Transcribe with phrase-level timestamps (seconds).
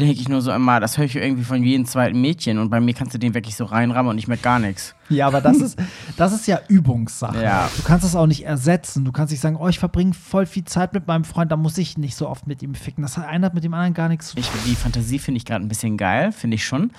[0.00, 2.80] denke ich nur so immer, das höre ich irgendwie von jedem zweiten Mädchen und bei
[2.80, 4.94] mir kannst du den wirklich so reinrammen und ich merke gar nichts.
[5.08, 5.78] Ja, aber das ist,
[6.16, 7.42] das ist ja Übungssache.
[7.42, 7.68] Ja.
[7.76, 9.04] Du kannst das auch nicht ersetzen.
[9.04, 11.76] Du kannst nicht sagen, oh, ich verbringe voll viel Zeit mit meinem Freund, da muss
[11.78, 13.02] ich nicht so oft mit ihm ficken.
[13.02, 14.44] Das hat einer mit dem anderen gar nichts zu tun.
[14.44, 16.92] Ich, die Fantasie finde ich gerade ein bisschen geil, finde ich schon.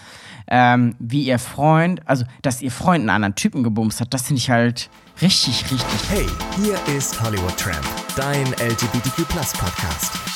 [0.47, 4.39] Ähm, wie ihr Freund, also dass ihr Freund einen anderen Typen gebumst hat, das finde
[4.39, 4.89] ich halt
[5.21, 6.09] richtig, richtig.
[6.09, 6.27] Hey,
[6.61, 9.27] hier ist Hollywood Tramp, dein LGBTQ
[9.57, 10.30] Podcast.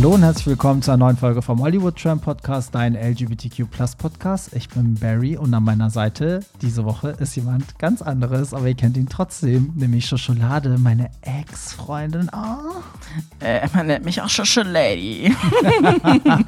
[0.00, 3.66] Hallo und herzlich willkommen zu einer neuen Folge vom Hollywood Tram Podcast, dein LGBTQ
[3.98, 4.56] Podcast.
[4.56, 8.74] Ich bin Barry und an meiner Seite diese Woche ist jemand ganz anderes, aber ihr
[8.74, 12.30] kennt ihn trotzdem, nämlich Schokolade, meine Ex-Freundin.
[12.32, 12.80] Oh.
[13.44, 15.36] Äh, man nennt mich auch Schokolady.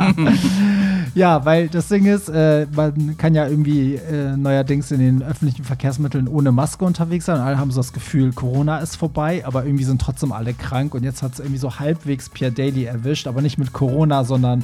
[1.15, 5.65] ja, weil das Ding ist, äh, man kann ja irgendwie äh, neuerdings in den öffentlichen
[5.65, 9.67] Verkehrsmitteln ohne Maske unterwegs sein und alle haben so das Gefühl, Corona ist vorbei, aber
[9.67, 13.27] irgendwie sind trotzdem alle krank und jetzt hat es irgendwie so halbwegs Pierre Daly erwischt
[13.27, 14.63] aber nicht mit Corona, sondern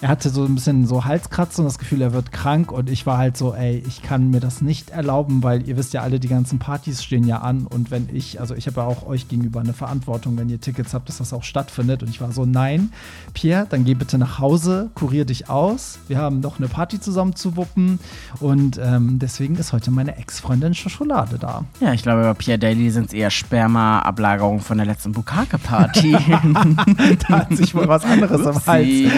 [0.00, 2.72] er hatte so ein bisschen so Halskratzen und das Gefühl, er wird krank.
[2.72, 5.92] Und ich war halt so, ey, ich kann mir das nicht erlauben, weil ihr wisst
[5.92, 7.66] ja alle, die ganzen Partys stehen ja an.
[7.66, 10.94] Und wenn ich, also ich habe ja auch euch gegenüber eine Verantwortung, wenn ihr Tickets
[10.94, 12.02] habt, dass das auch stattfindet.
[12.02, 12.92] Und ich war so, nein,
[13.34, 15.98] Pierre, dann geh bitte nach Hause, kurier dich aus.
[16.08, 18.00] Wir haben noch eine Party zusammen zu wuppen.
[18.40, 21.64] Und ähm, deswegen ist heute meine Ex-Freundin Schokolade da.
[21.80, 26.12] Ja, ich glaube, bei Pierre Daly sind es eher Sperma-Ablagerungen von der letzten Bukake-Party.
[27.28, 29.10] da hat sich wohl was anderes am Hals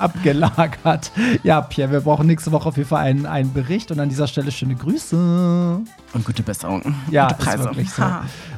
[0.00, 1.12] abgelagert.
[1.42, 4.26] Ja, Pierre, wir brauchen nächste Woche auf jeden Fall einen, einen Bericht und an dieser
[4.26, 5.80] Stelle schöne Grüße.
[6.14, 6.94] Und gute Besserung.
[7.10, 7.70] Ja, gute Preise.
[7.84, 8.02] So.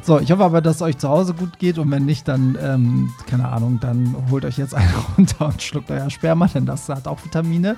[0.02, 2.56] so, ich hoffe aber, dass es euch zu Hause gut geht und wenn nicht, dann,
[2.61, 6.88] ähm, keine Ahnung, dann holt euch jetzt einen runter und schluckt euer Sperma, denn das
[6.88, 7.77] hat auch Vitamine.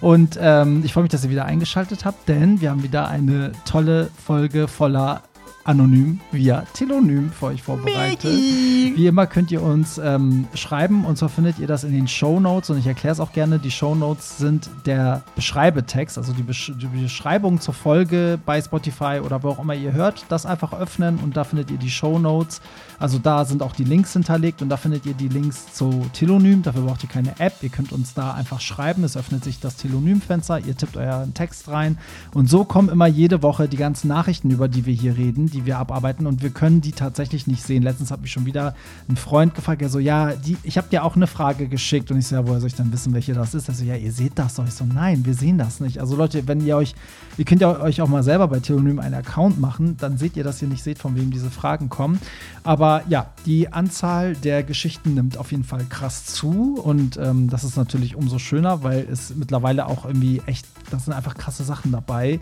[0.00, 3.52] Und ähm, ich freue mich, dass ihr wieder eingeschaltet habt, denn wir haben wieder eine
[3.64, 5.22] tolle Folge voller
[5.64, 8.32] anonym via Telonym für euch vorbereitet.
[8.32, 12.38] Wie immer könnt ihr uns ähm, schreiben und zwar findet ihr das in den Show
[12.38, 13.58] Notes und ich erkläre es auch gerne.
[13.58, 19.20] Die Show Notes sind der Beschreibetext, also die, Besch die, Beschreibung zur Folge bei Spotify
[19.24, 20.26] oder wo auch immer ihr hört.
[20.28, 22.60] Das einfach öffnen und da findet ihr die Show Notes.
[22.98, 26.62] Also da sind auch die Links hinterlegt und da findet ihr die Links zu Telonym.
[26.62, 27.54] Dafür braucht ihr keine App.
[27.62, 29.02] Ihr könnt uns da einfach schreiben.
[29.04, 30.60] Es öffnet sich das Telonym-Fenster.
[30.60, 31.98] Ihr tippt euren Text rein
[32.34, 35.66] und so kommen immer jede Woche die ganzen Nachrichten, über die wir hier reden die
[35.66, 37.82] wir abarbeiten und wir können die tatsächlich nicht sehen.
[37.82, 38.74] Letztens hat mich schon wieder
[39.08, 42.18] ein Freund gefragt, der so, ja, die, ich habe dir auch eine Frage geschickt und
[42.18, 43.68] ich so, ja, woher soll ich dann wissen, welche das ist?
[43.68, 44.66] Er so, ja, ihr seht das doch.
[44.66, 46.00] Ich so, nein, wir sehen das nicht.
[46.00, 46.94] Also Leute, wenn ihr euch,
[47.38, 50.44] ihr könnt ja euch auch mal selber bei Theonym einen Account machen, dann seht ihr,
[50.44, 52.18] dass ihr nicht seht, von wem diese Fragen kommen.
[52.64, 57.62] Aber ja, die Anzahl der Geschichten nimmt auf jeden Fall krass zu und ähm, das
[57.62, 61.92] ist natürlich umso schöner, weil es mittlerweile auch irgendwie echt, das sind einfach krasse Sachen
[61.92, 62.40] dabei.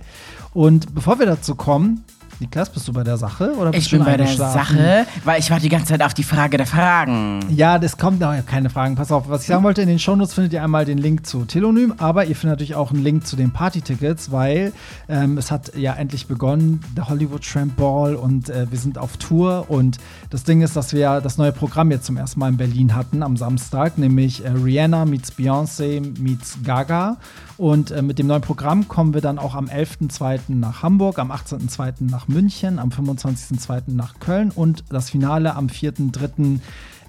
[0.54, 2.04] Und bevor wir dazu kommen,
[2.40, 3.54] Niklas, bist du bei der Sache?
[3.56, 6.22] Oder bist ich bin bei der Sache, weil ich warte die ganze Zeit auf die
[6.22, 7.40] Frage der Fragen.
[7.50, 8.96] Ja, das kommt noch keine Fragen.
[8.96, 11.44] Pass auf, was ich sagen wollte, in den Shownotes findet ihr einmal den Link zu
[11.44, 14.72] Telonym, aber ihr findet natürlich auch einen Link zu den Party-Tickets, weil
[15.08, 19.16] ähm, es hat ja endlich begonnen, der Hollywood Tramp Ball und äh, wir sind auf
[19.16, 19.98] Tour und
[20.30, 23.22] das Ding ist, dass wir das neue Programm jetzt zum ersten Mal in Berlin hatten
[23.22, 27.18] am Samstag, nämlich äh, Rihanna meets Beyoncé meets Gaga
[27.62, 30.40] und äh, mit dem neuen Programm kommen wir dann auch am 11.02.
[30.48, 32.10] nach Hamburg, am 18.02.
[32.10, 33.92] nach München, am 25.02.
[33.92, 36.58] nach Köln und das Finale am 4.03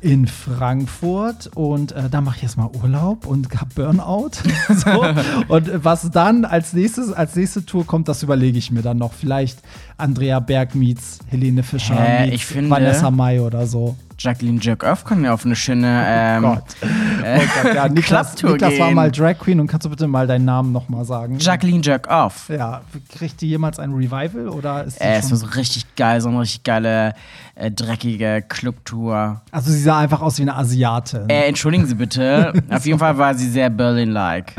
[0.01, 4.31] in Frankfurt und äh, da mache ich erstmal Urlaub und habe Burnout.
[4.69, 5.03] so.
[5.47, 9.13] Und was dann als nächstes, als nächste Tour kommt, das überlege ich mir dann noch.
[9.13, 9.57] Vielleicht
[10.03, 13.95] Andrea Berg meets Helene Fischer Hä, meets finde, Vanessa Mai oder so.
[14.17, 16.63] Jacqueline Jerkoff kann ja auf eine schöne ähm, oh Gott.
[17.23, 20.27] Äh, oh Gott, ja, Niklas, Niklas war mal Drag Queen und kannst du bitte mal
[20.27, 21.37] deinen Namen nochmal sagen?
[21.39, 22.49] Jacqueline Jerkoff.
[22.49, 26.29] Ja, kriegt die jemals ein Revival oder ist äh, Es war so richtig geil, so
[26.29, 27.13] eine richtig geile,
[27.55, 29.41] äh, dreckige Clubtour.
[29.51, 31.29] Also sie sah einfach aus wie eine Asiatin.
[31.29, 32.53] Äh, entschuldigen Sie bitte.
[32.69, 34.53] auf jeden Fall war sie sehr Berlin-like.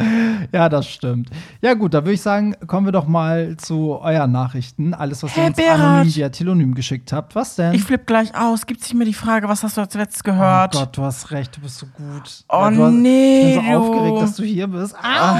[0.53, 1.31] Ja, das stimmt.
[1.63, 4.95] Ja gut, da würde ich sagen, kommen wir doch mal zu euren Nachrichten.
[4.95, 5.81] Alles, was ihr uns Berat.
[5.81, 7.35] anonym via Telonym geschickt habt.
[7.35, 7.75] Was denn?
[7.75, 8.67] Ich flipp gleich aus.
[8.67, 10.75] Gibt sich mir die Frage, was hast du als letztes gehört?
[10.75, 12.45] Oh Gott, du hast recht, du bist so gut.
[12.49, 13.55] Oh ja, hast, nee.
[13.55, 14.95] Ich bin so aufgeregt, dass du hier bist.
[14.97, 15.37] Au.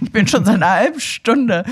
[0.00, 1.64] Ich bin schon seit einer halben Stunde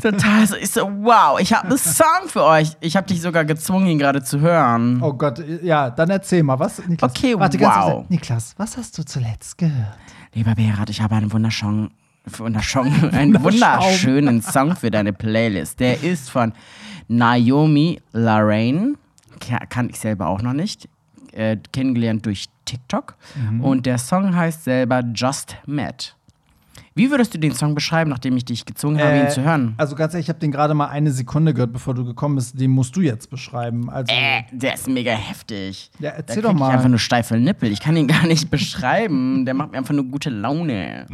[0.00, 0.56] total so.
[0.56, 2.70] Ich so, wow, ich habe einen Song für euch.
[2.80, 5.00] Ich habe dich sogar gezwungen, ihn gerade zu hören.
[5.02, 7.10] Oh Gott, ja, dann erzähl mal, was, Niklas?
[7.10, 7.98] Okay, Warte, wow.
[7.98, 9.96] Ganz Niklas, was hast du zuletzt gehört?
[10.32, 11.90] Lieber Berat, ich habe einen wunderschönen,
[12.24, 15.80] wunderschönen, einen wunderschönen Song für deine Playlist.
[15.80, 16.52] Der ist von
[17.08, 18.94] Naomi Lorraine.
[19.68, 20.88] Kann ich selber auch noch nicht.
[21.32, 23.16] Äh, kennengelernt durch TikTok.
[23.50, 23.60] Mhm.
[23.60, 26.14] Und der Song heißt selber Just Met.
[26.94, 29.74] Wie würdest du den Song beschreiben, nachdem ich dich gezwungen habe, ihn Äh, zu hören?
[29.76, 32.58] Also ganz ehrlich, ich habe den gerade mal eine Sekunde gehört, bevor du gekommen bist.
[32.58, 33.88] Den musst du jetzt beschreiben.
[33.88, 35.92] Also, Äh, der ist mega heftig.
[36.00, 36.70] Ja, erzähl da doch mal.
[36.70, 37.70] Ich einfach nur steife Nippel.
[37.70, 39.44] Ich kann ihn gar nicht beschreiben.
[39.44, 41.06] Der macht mir einfach nur gute Laune.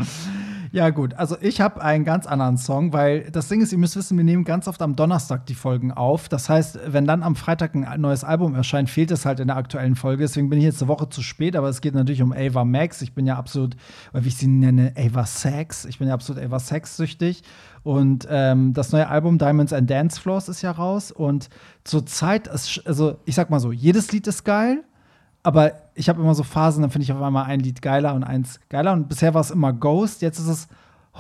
[0.74, 1.14] Ja, gut.
[1.14, 4.24] Also, ich habe einen ganz anderen Song, weil das Ding ist, ihr müsst wissen, wir
[4.24, 6.28] nehmen ganz oft am Donnerstag die Folgen auf.
[6.28, 9.56] Das heißt, wenn dann am Freitag ein neues Album erscheint, fehlt es halt in der
[9.56, 10.24] aktuellen Folge.
[10.24, 13.02] Deswegen bin ich jetzt eine Woche zu spät, aber es geht natürlich um Ava Max.
[13.02, 13.76] Ich bin ja absolut,
[14.14, 15.84] wie ich sie nenne, Ava Sex.
[15.84, 17.44] Ich bin ja absolut Ava Sex-süchtig.
[17.84, 21.12] Und ähm, das neue Album Diamonds and Dance Floors ist ja raus.
[21.12, 21.50] Und
[21.84, 24.82] zurzeit, ist, also ich sag mal so, jedes Lied ist geil.
[25.44, 28.24] Aber ich habe immer so Phasen, dann finde ich auf einmal ein Lied geiler und
[28.24, 28.92] eins geiler.
[28.92, 30.68] Und bisher war es immer Ghost, jetzt ist es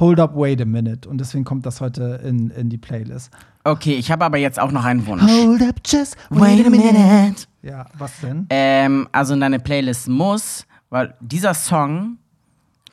[0.00, 1.08] Hold Up, Wait a Minute.
[1.08, 3.30] Und deswegen kommt das heute in, in die Playlist.
[3.62, 5.22] Okay, ich habe aber jetzt auch noch einen Wunsch.
[5.22, 7.46] Hold up, just Wait a minute.
[7.62, 8.46] Ja, was denn?
[8.50, 12.16] Ähm, also in deine Playlist muss, weil dieser Song,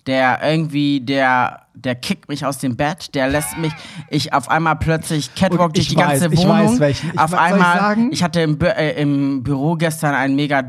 [0.07, 3.73] der irgendwie, der, der kickt mich aus dem Bett, der lässt mich,
[4.09, 6.71] ich auf einmal plötzlich catwalk durch ich die ganze weiß, ich Wohnung.
[6.73, 7.11] weiß welchen.
[7.13, 8.09] Ich- auf ich einmal, sagen?
[8.11, 10.63] ich hatte im, Bü äh, im Büro gestern ein mega,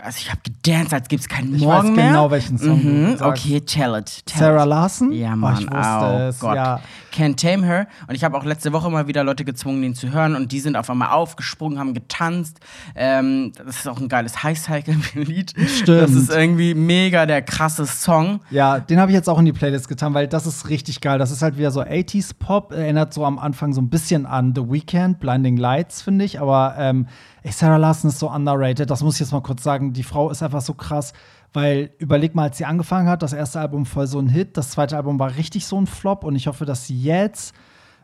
[0.00, 2.06] also ich habe gedanced, als gibt's keinen Ich Morgen weiß mehr.
[2.08, 4.24] genau, welchen Song Mhm, okay, tell it.
[4.26, 4.64] Tell Sarah.
[4.64, 5.12] Larson?
[5.12, 6.56] Ja, Oh, Mann, ich wusste oh es, Gott.
[6.56, 6.80] ja.
[7.16, 7.86] Can't Tame Her.
[8.06, 10.36] Und ich habe auch letzte Woche mal wieder Leute gezwungen, den zu hören.
[10.36, 12.60] Und die sind auf einmal aufgesprungen, haben getanzt.
[12.94, 15.54] Ähm, das ist auch ein geiles High-Cycle-Lied.
[15.66, 15.88] Stimmt.
[15.88, 18.40] Das ist irgendwie mega der krasse Song.
[18.50, 21.18] Ja, den habe ich jetzt auch in die Playlist getan, weil das ist richtig geil.
[21.18, 24.52] Das ist halt wieder so 80s Pop, erinnert so am Anfang so ein bisschen an
[24.54, 26.40] The Weeknd, Blinding Lights, finde ich.
[26.40, 27.06] Aber ähm,
[27.42, 28.90] ey, Sarah Larson ist so underrated.
[28.90, 29.92] Das muss ich jetzt mal kurz sagen.
[29.92, 31.12] Die Frau ist einfach so krass.
[31.52, 34.70] Weil überleg mal, als sie angefangen hat, das erste Album voll so ein Hit, das
[34.70, 37.54] zweite Album war richtig so ein Flop und ich hoffe, dass sie jetzt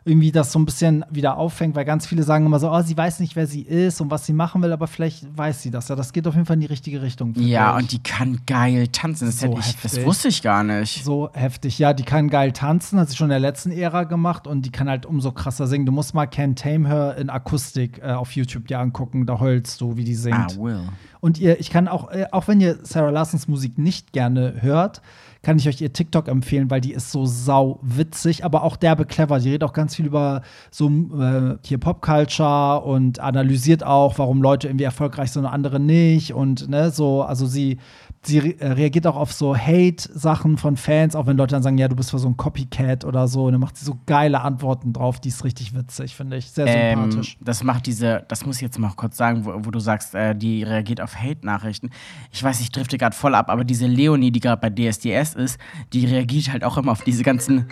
[0.05, 2.97] irgendwie das so ein bisschen wieder auffängt, weil ganz viele sagen immer so, oh, sie
[2.97, 5.89] weiß nicht, wer sie ist und was sie machen will, aber vielleicht weiß sie das.
[5.89, 7.35] Ja, das geht auf jeden Fall in die richtige Richtung.
[7.37, 7.83] Ja, ich.
[7.83, 9.27] und die kann geil tanzen.
[9.27, 11.05] Das, So ich, das wusste ich gar nicht.
[11.05, 11.79] So heftig.
[11.79, 14.71] Ja, die kann geil tanzen, hat sie schon in der letzten Ära gemacht und die
[14.71, 15.87] kann halt umso krasser singen.
[15.87, 19.81] Du musst mal Can Tame Her in Akustik äh, auf YouTube dir angucken, da heulst
[19.81, 20.57] du, wie die singt.
[20.57, 20.81] Ah, Will.
[21.21, 25.01] Und ihr, ich kann auch, äh, auch wenn ihr Sarah Larsons Musik nicht gerne hört,
[25.43, 29.05] kann ich euch ihr TikTok empfehlen, weil die ist so sau witzig, aber auch derbe
[29.05, 29.41] clever.
[29.41, 34.69] Die redet auch ganz viel über so äh, hier Popculture und analysiert auch, warum Leute
[34.69, 37.79] irgendwie erfolgreich sind und andere nicht und ne, so, also sie
[38.25, 41.79] sie re äh, reagiert auch auf so Hate-Sachen von Fans, auch wenn Leute dann sagen,
[41.79, 43.47] ja, du bist so ein Copycat oder so.
[43.47, 46.51] Und dann macht sie so geile Antworten drauf, die ist richtig witzig, finde ich.
[46.51, 47.37] Sehr Ähm, sympathisch.
[47.41, 50.35] das macht diese, das muss ich jetzt mal kurz sagen, wo, wo du sagst, äh,
[50.37, 51.91] die reagiert auf Hate-Nachrichten.
[52.31, 55.59] Ich weiß, ich drifte gerade voll ab, aber diese Leonie, die gerade bei DSDS ist,
[55.93, 57.67] die reagiert halt auch immer auf diese ganzen.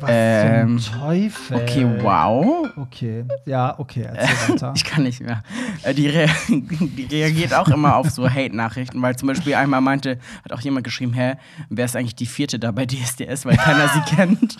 [0.00, 1.56] Was ähm, zum Teufel?
[1.56, 2.68] Okay, wow.
[2.76, 4.72] Okay, ja, okay, erzähl weiter.
[4.74, 5.42] Ich kann nicht mehr.
[5.82, 10.18] Äh, die, rea die reagiert auch immer auf so Hate-Nachrichten, weil zum Beispiel einmal meinte,
[10.44, 11.34] hat auch jemand geschrieben, hä,
[11.68, 14.56] wer ist eigentlich die vierte da bei DSDS, weil keiner sie kennt.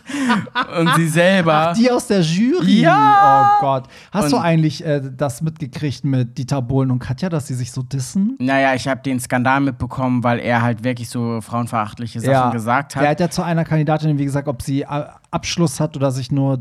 [0.79, 1.70] Und sie selber.
[1.70, 2.81] Ach, die aus der Jury?
[2.82, 3.56] Ja!
[3.58, 3.84] Oh Gott.
[4.12, 7.73] Hast du Und- eigentlich äh, das mitgekriegt mit Dieter Bohlen und Katja, dass sie sich
[7.73, 8.37] so dissen?
[8.38, 13.02] Naja, ich habe den Skandal mitbekommen, weil er halt wirklich so frauenverachtliche Sachen gesagt hat.
[13.05, 14.87] Er hat ja zu einer Kandidatin, wie gesagt, ob sie äh,
[15.32, 16.56] Abschluss hat oder sich nur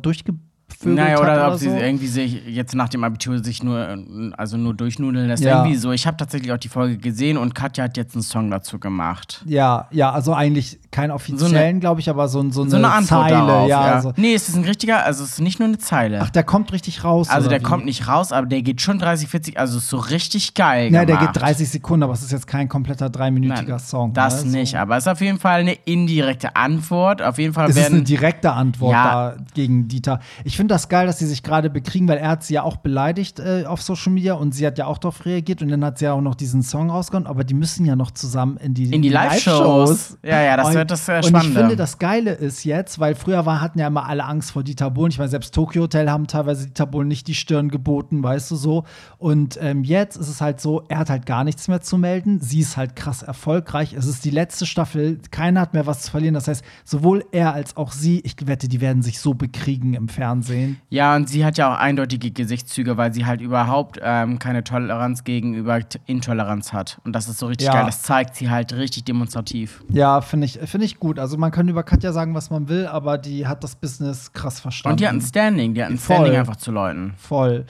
[0.83, 1.75] durchgevögelt Naja, hat oder, oder ob sie so.
[1.75, 3.97] irgendwie sich jetzt nach dem Abitur sich nur,
[4.37, 5.43] also nur durchnudeln lässt.
[5.43, 5.59] Ja.
[5.63, 5.91] Irgendwie so.
[5.91, 9.41] Ich habe tatsächlich auch die Folge gesehen und Katja hat jetzt einen Song dazu gemacht.
[9.45, 13.35] Ja, ja, also eigentlich keinen offiziellen, glaube ich, aber so, so, So eine Antwort Zeile.
[13.47, 13.93] darauf, ja, ja.
[13.95, 16.19] Also, nee, es ist ein richtiger, also es ist nicht nur eine Zeile.
[16.21, 17.29] ach, der kommt richtig raus.
[17.29, 17.69] also oder der wie?
[17.69, 21.05] kommt nicht raus, aber der geht schon 30, 40, also ist so richtig geil Ja,
[21.05, 24.13] der geht 30 Sekunden, aber es ist jetzt kein kompletter dreiminütiger Nein, Song.
[24.13, 24.51] Das ne?
[24.59, 24.77] nicht, So.
[24.77, 27.21] aber es ist auf jeden Fall eine indirekte Antwort.
[27.21, 28.05] Auf jeden Fall Es ist eine werden.
[28.05, 29.31] direkte Antwort Ja.
[29.31, 30.19] da gegen Dieter.
[30.43, 32.77] Ich finde das geil, dass sie sich gerade bekriegen, weil er hat sie ja auch
[32.77, 35.99] beleidigt äh, auf Social Media und sie hat ja auch darauf reagiert und dann hat
[35.99, 38.93] sie ja auch noch diesen Song rausgehauen, aber die müssen ja noch zusammen in die,
[38.93, 40.17] In die Live-Shows.
[40.23, 43.15] Ja, ja, das und, wird das, äh, Und ich finde, das Geile ist jetzt, weil
[43.15, 45.11] früher war, hatten ja immer alle Angst vor Dieter Bohlen.
[45.11, 48.55] Ich meine, selbst Tokyo Hotel haben teilweise Dieter Bohlen nicht die Stirn geboten, weißt du
[48.55, 48.83] so.
[49.17, 52.39] Und ähm, jetzt ist es halt so, er hat halt gar nichts mehr zu melden.
[52.39, 53.93] Sie ist halt krass erfolgreich.
[53.93, 55.19] Es ist die letzte Staffel.
[55.31, 56.33] Keiner hat mehr was zu verlieren.
[56.33, 60.07] Das heißt, sowohl er als auch sie, ich wette, die werden sich so bekriegen im
[60.07, 60.60] Fernsehen.
[60.89, 65.23] Ja, und sie hat ja auch eindeutige Gesichtszüge, weil sie halt überhaupt ähm, keine Toleranz
[65.23, 66.99] gegenüber Intoleranz hat.
[67.03, 67.73] Und das ist so richtig Ja.
[67.73, 67.85] geil.
[67.85, 69.83] Das zeigt sie halt richtig demonstrativ.
[69.89, 71.19] Ja, finde ich, finde ich gut.
[71.19, 74.59] Also man kann über Katja sagen, was man will, aber die hat das Business krass
[74.59, 74.93] verstanden.
[74.93, 75.97] Und die hat ein Standing, die hat ein.
[75.97, 77.13] Standing einfach zu Leuten.
[77.17, 77.65] Voll.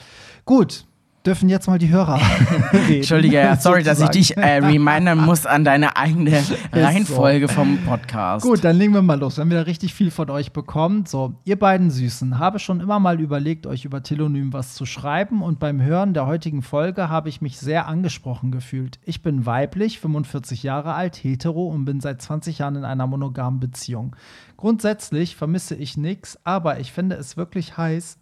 [0.46, 0.86] Gut.
[1.26, 2.20] Dürfen jetzt mal die Hörer
[2.74, 2.96] reden.
[2.96, 8.46] Entschuldige, ja, sorry, dass ich dich äh, remindern muss an deine eigene Reihenfolge vom Podcast.
[8.46, 9.38] Gut, dann legen wir mal los.
[9.38, 11.06] Wir haben wieder richtig viel von euch bekommen.
[11.06, 15.42] So, ihr beiden Süßen, habe schon immer mal überlegt, euch über Telonym was zu schreiben
[15.42, 19.00] und beim Hören der heutigen Folge habe ich mich sehr angesprochen gefühlt.
[19.04, 23.60] Ich bin weiblich, 45 Jahre alt, hetero und bin seit 20 Jahren in einer monogamen
[23.60, 24.16] Beziehung.
[24.58, 28.18] Grundsätzlich vermisse ich nichts, aber ich finde es wirklich heiß,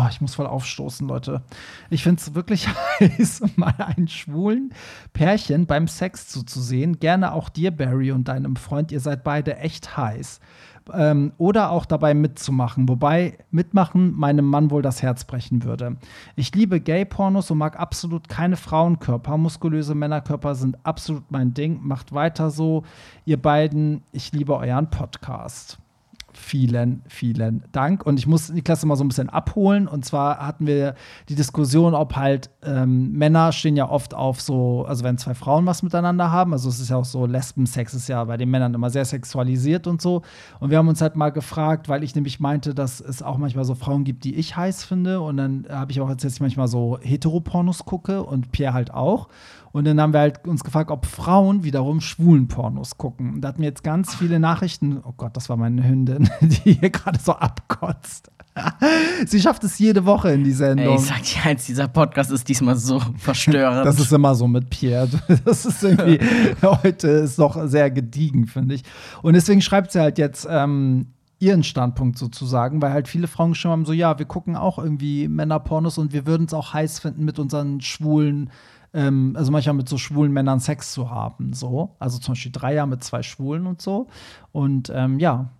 [0.00, 1.42] Oh, ich muss voll aufstoßen, Leute.
[1.90, 2.68] Ich finde es wirklich
[3.00, 4.72] heiß, mal einen schwulen
[5.12, 7.00] Pärchen beim Sex zuzusehen.
[7.00, 8.92] Gerne auch dir, Barry, und deinem Freund.
[8.92, 10.38] Ihr seid beide echt heiß.
[10.94, 12.88] Ähm, oder auch dabei mitzumachen.
[12.88, 15.96] Wobei mitmachen meinem Mann wohl das Herz brechen würde.
[16.36, 19.36] Ich liebe Gay-Pornos und mag absolut keine Frauenkörper.
[19.36, 21.80] Muskulöse Männerkörper sind absolut mein Ding.
[21.82, 22.84] Macht weiter so.
[23.24, 25.78] Ihr beiden, ich liebe euren Podcast.
[26.48, 28.06] Vielen, vielen Dank.
[28.06, 29.86] Und ich muss die Klasse mal so ein bisschen abholen.
[29.86, 30.94] Und zwar hatten wir
[31.28, 35.66] die Diskussion, ob halt ähm, Männer stehen ja oft auf so, also wenn zwei Frauen
[35.66, 38.72] was miteinander haben, also es ist ja auch so, Lesbensex ist ja bei den Männern
[38.72, 40.22] immer sehr sexualisiert und so.
[40.58, 43.66] Und wir haben uns halt mal gefragt, weil ich nämlich meinte, dass es auch manchmal
[43.66, 45.20] so Frauen gibt, die ich heiß finde.
[45.20, 49.28] Und dann habe ich auch erzählt, manchmal so Heteropornos gucke und Pierre halt auch.
[49.72, 53.34] Und dann haben wir halt uns gefragt, ob Frauen wiederum schwulen Pornos gucken.
[53.34, 55.00] Und da hatten wir jetzt ganz viele Nachrichten.
[55.04, 58.30] Oh Gott, das war meine Hündin, die hier gerade so abkotzt.
[59.26, 60.88] Sie schafft es jede Woche in die Sendung.
[60.88, 63.86] Ey, ich sag dir eins, dieser Podcast ist diesmal so verstörend.
[63.86, 65.08] Das ist immer so mit Pierre.
[65.44, 66.18] Das ist irgendwie,
[66.62, 68.82] heute ist doch sehr gediegen, finde ich.
[69.22, 71.08] Und deswegen schreibt sie halt jetzt ähm,
[71.38, 75.28] ihren Standpunkt sozusagen, weil halt viele Frauen schon haben so, ja, wir gucken auch irgendwie
[75.28, 78.50] Männerpornos und wir würden es auch heiß finden, mit unseren schwulen
[78.94, 81.96] ähm, also manchmal mit so schwulen Männern Sex zu haben, so.
[81.98, 84.08] Also zum Beispiel Dreier mit zwei Schwulen und so.
[84.52, 85.50] Und ähm, ja,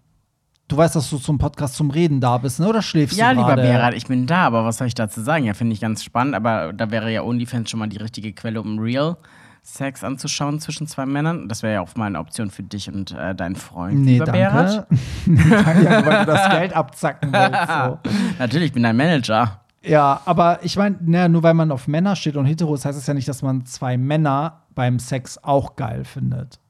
[0.69, 2.69] Du weißt, dass du zum Podcast zum Reden da bist, ne?
[2.69, 3.63] oder schläfst ja, du lieber gerade?
[3.63, 5.47] Berat, ich bin da, aber was soll ich dazu sagen?
[5.47, 8.61] Ja, finde ich ganz spannend, aber da wäre ja OnlyFans schon mal die richtige Quelle,
[8.61, 9.17] um Real
[9.63, 11.49] Sex anzuschauen zwischen zwei Männern.
[11.49, 14.27] Das wäre ja auch mal eine Option für dich und äh, deinen Freund, Nee, lieber
[14.27, 14.41] danke.
[14.41, 14.87] Berat.
[15.67, 17.69] danke, ja, weil du das Geld abzacken willst.
[17.69, 17.99] So.
[18.39, 19.61] Natürlich, ich bin dein Manager.
[19.89, 22.99] Ja, aber ich meine, naja, nur weil man auf Männer steht und hetero ist, heißt
[22.99, 26.61] es ja nicht, dass man zwei Männer beim Sex auch geil findet.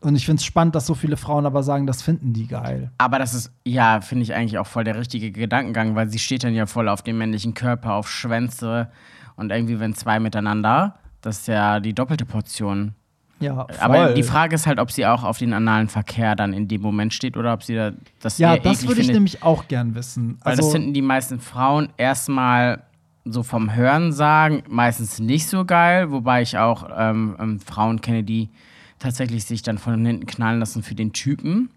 [0.00, 2.90] Und ich finde es spannend, dass so viele Frauen aber sagen, das finden die geil.
[2.98, 6.44] Aber das ist, ja, finde ich eigentlich auch voll der richtige Gedankengang, weil sie steht
[6.44, 8.88] dann ja voll auf den männlichen Körper, auf Schwänze
[9.36, 12.94] und irgendwie, wenn zwei miteinander, das ist ja die doppelte Portion.
[13.38, 13.76] Ja, voll.
[13.80, 16.80] Aber die Frage ist halt, ob sie auch auf den analen Verkehr dann in dem
[16.80, 19.14] Moment steht oder ob sie da das Ja, das würde ich findet.
[19.14, 20.38] nämlich auch gern wissen.
[20.42, 22.82] Weil Also, das finden die meisten Frauen erstmal
[23.24, 28.22] so vom Hören sagen, meistens nicht so geil, wobei ich auch ähm, ähm, Frauen kenne,
[28.22, 28.48] die
[28.98, 31.68] tatsächlich sich dann von hinten knallen lassen für den Typen.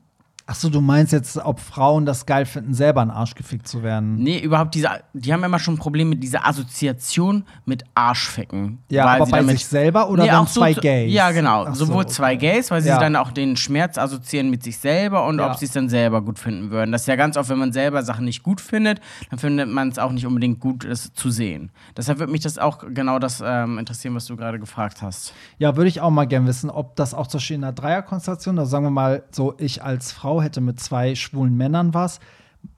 [0.52, 3.68] Ach so, du meinst jetzt, ob Frauen das geil finden, selber in den Arsch gefickt
[3.68, 4.16] zu werden?
[4.16, 8.80] Nee, überhaupt diese, die haben immer schon ein Problem mit dieser Assoziation mit Arschficken.
[8.90, 11.14] Ja, aber sie bei damit- sich selber oder Nee, dann auch so zwei Gays?
[11.14, 11.66] Ja, genau.
[11.68, 12.12] Ach so, Sowohl okay.
[12.14, 13.00] zwei Gays, weil sie Ja.
[13.00, 15.52] dann auch den Schmerz assoziieren mit sich selber und Ja.
[15.52, 16.92] ob sie es dann selber gut finden würden.
[16.92, 19.90] Das ist ja ganz oft, wenn man selber Sachen nicht gut findet, dann findet man
[19.90, 21.72] es auch nicht unbedingt gut, es zu sehen.
[21.96, 25.34] Deshalb würde mich das auch genau das ähm, interessieren, was du gerade gefragt hast.
[25.60, 28.58] Ja, würde ich auch mal gern wissen, ob das auch zum Beispiel in einer Dreierkonstellation,
[28.58, 32.20] also sagen wir mal, so ich als Frau hätte mit zwei schwulen Männern was.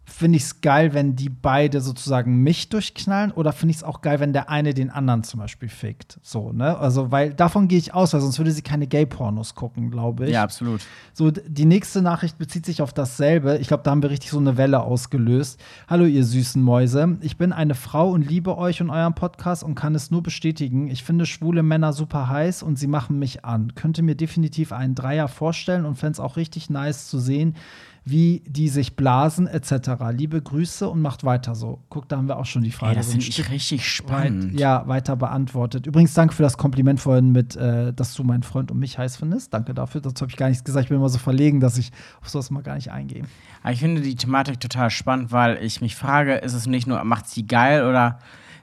[0.03, 4.01] Finde ich es geil, wenn die beide sozusagen mich durchknallen oder finde ich es auch
[4.01, 6.19] geil, wenn der eine den anderen zum Beispiel fickt?
[6.21, 6.77] So, ne?
[6.77, 10.31] Also, weil davon gehe ich aus, weil sonst würde sie keine Gay-Pornos gucken, glaube ich.
[10.31, 10.81] Ja, absolut.
[11.13, 13.57] So, die nächste Nachricht bezieht sich auf dasselbe.
[13.59, 15.59] Ich glaube, da haben wir richtig so eine Welle ausgelöst.
[15.87, 17.17] Hallo, ihr süßen Mäuse.
[17.21, 20.89] Ich bin eine Frau und liebe euch und euren Podcast und kann es nur bestätigen.
[20.89, 23.75] Ich finde schwule Männer super heiß und sie machen mich an.
[23.75, 27.55] Könnte mir definitiv einen Dreier vorstellen und fände es auch richtig nice zu sehen,
[28.03, 29.91] wie die sich blasen, etc.
[30.11, 31.83] Liebe Grüße und macht weiter so.
[31.89, 32.93] Guck, da haben wir auch schon die Frage.
[32.93, 34.59] Ey, das so finde ich richtig weit, spannend.
[34.59, 35.85] ja, weiter beantwortet.
[35.85, 39.17] Übrigens, danke für das Kompliment vorhin mit, äh, dass du meinen Freund und mich heiß
[39.17, 39.53] findest.
[39.53, 40.01] Danke dafür.
[40.01, 40.85] Dazu habe ich gar nichts gesagt.
[40.85, 41.91] Ich bin immer so verlegen, dass ich
[42.21, 43.23] auf sowas mal gar nicht eingehe.
[43.69, 47.27] Ich finde die Thematik total spannend, weil ich mich frage, ist es nicht nur, macht
[47.27, 48.17] sie geil oder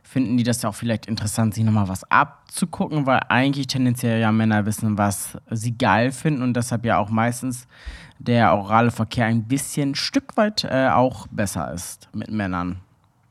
[0.08, 4.64] finden die das auch vielleicht interessant, sich nochmal was abzugucken, weil eigentlich tendenziell ja Männer
[4.64, 7.66] wissen, was sie geil finden und deshalb ja auch meistens
[8.18, 12.78] der orale Verkehr ein bisschen Stück weit äh, auch besser ist mit Männern.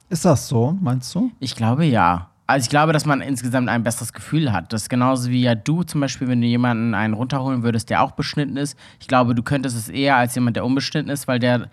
[0.09, 1.31] Ist das so, meinst du?
[1.39, 2.29] Ich glaube ja.
[2.45, 4.71] Also ich glaube, dass man insgesamt ein besseres Gefühl hat.
[4.71, 8.03] Das ist genauso wie ja du zum Beispiel, wenn du jemanden einen runterholen würdest, der
[8.03, 8.77] auch beschnitten ist.
[8.99, 11.69] Ich glaube, du könntest es eher als jemand, der unbeschnitten ist, weil der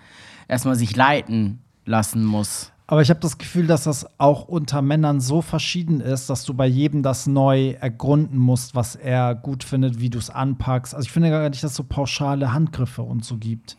[0.48, 2.72] erstmal sich leiten lassen muss.
[2.86, 6.52] Aber ich habe das Gefühl, dass das auch unter Männern so verschieden ist, dass du
[6.52, 10.94] bei jedem das neu ergründen musst, was er gut findet, wie du es anpackst.
[10.94, 13.78] Also ich finde gar nicht, dass es so pauschale Handgriffe und so gibt.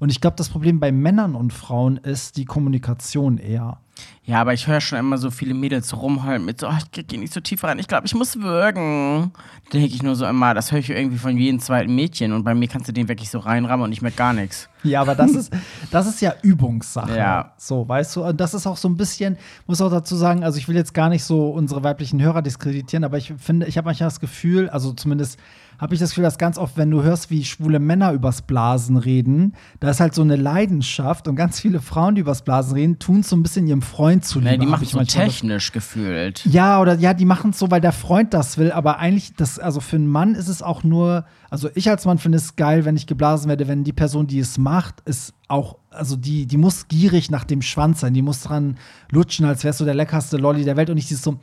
[0.00, 3.78] Und ich glaube, das Problem bei Männern und Frauen ist die Kommunikation eher.
[4.24, 7.18] Ja, aber ich höre schon immer so viele Mädels rumheulen mit so, oh, ich gehe
[7.18, 9.32] nicht so tief rein, ich glaube, ich muss würgen.
[9.70, 12.44] Da denke ich nur so immer, das höre ich irgendwie von jedem zweiten Mädchen und
[12.44, 14.68] bei mir kannst du den wirklich so reinrammen und ich merke gar nichts.
[14.82, 15.52] Ja, aber das ist,
[15.90, 17.16] das ist ja Übungssache.
[17.16, 17.52] Ja.
[17.56, 19.36] So, weißt du, und das ist auch so ein bisschen,
[19.66, 23.04] muss auch dazu sagen, also ich will jetzt gar nicht so unsere weiblichen Hörer diskreditieren,
[23.04, 25.38] aber ich finde, ich habe manchmal das Gefühl, also zumindest
[25.80, 28.98] habe ich das Gefühl, dass ganz oft, wenn du hörst, wie schwule Männer übers Blasen
[28.98, 32.98] reden, da ist halt so eine Leidenschaft und ganz viele Frauen, die übers Blasen reden,
[32.98, 34.52] tun es so ein bisschen ihrem Freund zuliebe.
[34.52, 36.44] Nee, die machen ich so manchmal das- technisch gefühlt.
[36.46, 39.58] ja, oder ja, die machen es so, weil der Freund das will, aber eigentlich, das,
[39.58, 42.84] also für einen Mann ist es auch nur, also ich als Mann finde es geil,
[42.84, 46.56] wenn ich geblasen werde, wenn die Person, die es macht, ist auch, also die, die
[46.56, 48.76] muss gierig nach dem Schwanz sein, die muss dran
[49.10, 51.38] lutschen, als wärst du der leckerste Lolli der Welt und nicht dieses so,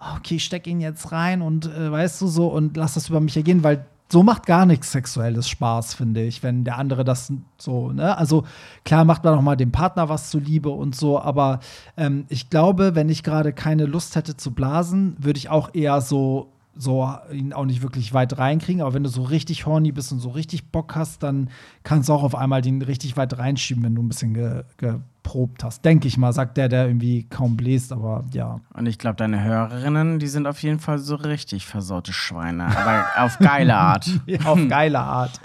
[0.00, 3.08] oh, okay, ich steck ihn jetzt rein und äh, weißt du so und lass das
[3.08, 7.02] über mich ergehen, weil so macht gar nichts Sexuelles Spaß, finde ich, wenn der andere
[7.02, 8.18] das so, ne?
[8.18, 8.44] Also
[8.84, 11.60] klar macht man auch mal dem Partner was zuliebe und so, aber
[11.96, 16.02] ähm, ich glaube, wenn ich gerade keine Lust hätte zu blasen, würde ich auch eher
[16.02, 20.12] so so ihn auch nicht wirklich weit reinkriegen, aber wenn du so richtig horny bist
[20.12, 21.48] und so richtig Bock hast, dann
[21.82, 24.62] kannst du auch auf einmal den richtig weit reinschieben, wenn du ein bisschen ge
[25.22, 25.84] geprobt hast.
[25.84, 28.60] Denke ich mal, sagt der, der irgendwie kaum bläst, aber ja.
[28.74, 32.64] Und ich glaube, deine Hörerinnen, die sind auf jeden Fall so richtig versaute Schweine.
[32.64, 34.10] Aber auf geile Art.
[34.26, 35.40] Ja, auf geile Art.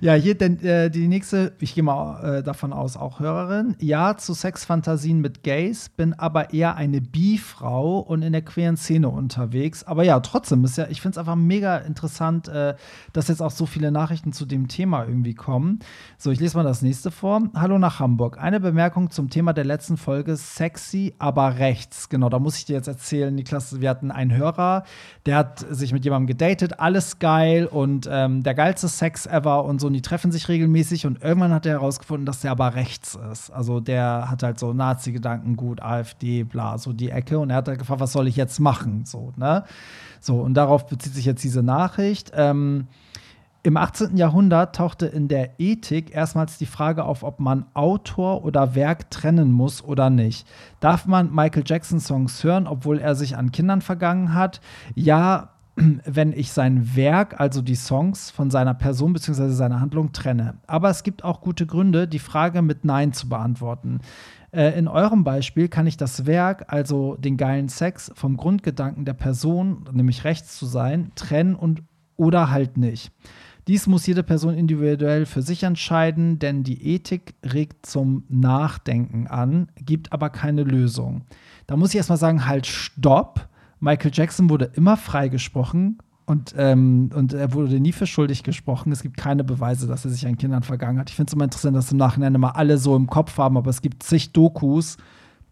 [0.00, 3.74] Ja, hier denn, äh, die nächste, ich gehe mal äh, davon aus, auch Hörerin.
[3.80, 9.08] Ja, zu Sexfantasien mit Gays, bin aber eher eine Bi-Frau und in der queeren Szene
[9.08, 9.84] unterwegs.
[9.84, 12.74] Aber ja, trotzdem ist ja, ich finde es einfach mega interessant, äh,
[13.12, 15.80] dass jetzt auch so viele Nachrichten zu dem Thema irgendwie kommen.
[16.18, 17.42] So, ich lese mal das nächste vor.
[17.54, 18.38] Hallo nach Hamburg.
[18.38, 22.08] Eine Bemerkung zum Thema der letzten Folge: sexy, aber rechts.
[22.08, 24.84] Genau, da muss ich dir jetzt erzählen, Niklas, wir hatten einen Hörer,
[25.26, 29.80] der hat sich mit jemandem gedatet, alles geil und ähm, der geilste Sex ever und
[29.80, 29.88] so.
[29.88, 33.50] Und die treffen sich regelmäßig und irgendwann hat er herausgefunden, dass der aber rechts ist.
[33.50, 37.38] Also der hat halt so Nazi-Gedanken, gut, AfD, bla, so die Ecke.
[37.38, 39.04] Und er hat halt gefragt, was soll ich jetzt machen?
[39.04, 39.64] So, ne?
[40.20, 42.32] So, und darauf bezieht sich jetzt diese Nachricht.
[42.34, 42.86] Ähm,
[43.62, 44.16] im 18.
[44.16, 49.52] Jahrhundert tauchte in der Ethik erstmals die Frage auf, ob man Autor oder Werk trennen
[49.52, 50.46] muss oder nicht.
[50.80, 54.62] Darf man Michael Jackson Songs hören, obwohl er sich an Kindern vergangen hat?
[54.94, 59.50] Ja, wenn ich sein Werk, also die Songs, von seiner Person bzw.
[59.50, 60.54] seiner Handlung trenne.
[60.66, 64.00] Aber es gibt auch gute Gründe, die Frage mit Nein zu beantworten.
[64.52, 69.14] Äh, in eurem Beispiel kann ich das Werk, also den geilen Sex, vom Grundgedanken der
[69.14, 71.82] Person, nämlich rechts zu sein, trennen und
[72.16, 73.12] oder halt nicht.
[73.70, 79.68] Dies muss jede Person individuell für sich entscheiden, denn die Ethik regt zum Nachdenken an,
[79.76, 81.22] gibt aber keine Lösung.
[81.68, 83.48] Da muss ich erstmal sagen, halt stopp.
[83.78, 88.90] Michael Jackson wurde immer freigesprochen und, ähm, und er wurde nie für schuldig gesprochen.
[88.90, 91.08] Es gibt keine Beweise, dass er sich an Kindern vergangen hat.
[91.08, 93.70] Ich finde es immer interessant, dass im Nachhinein immer alle so im Kopf haben, aber
[93.70, 94.96] es gibt zig Dokus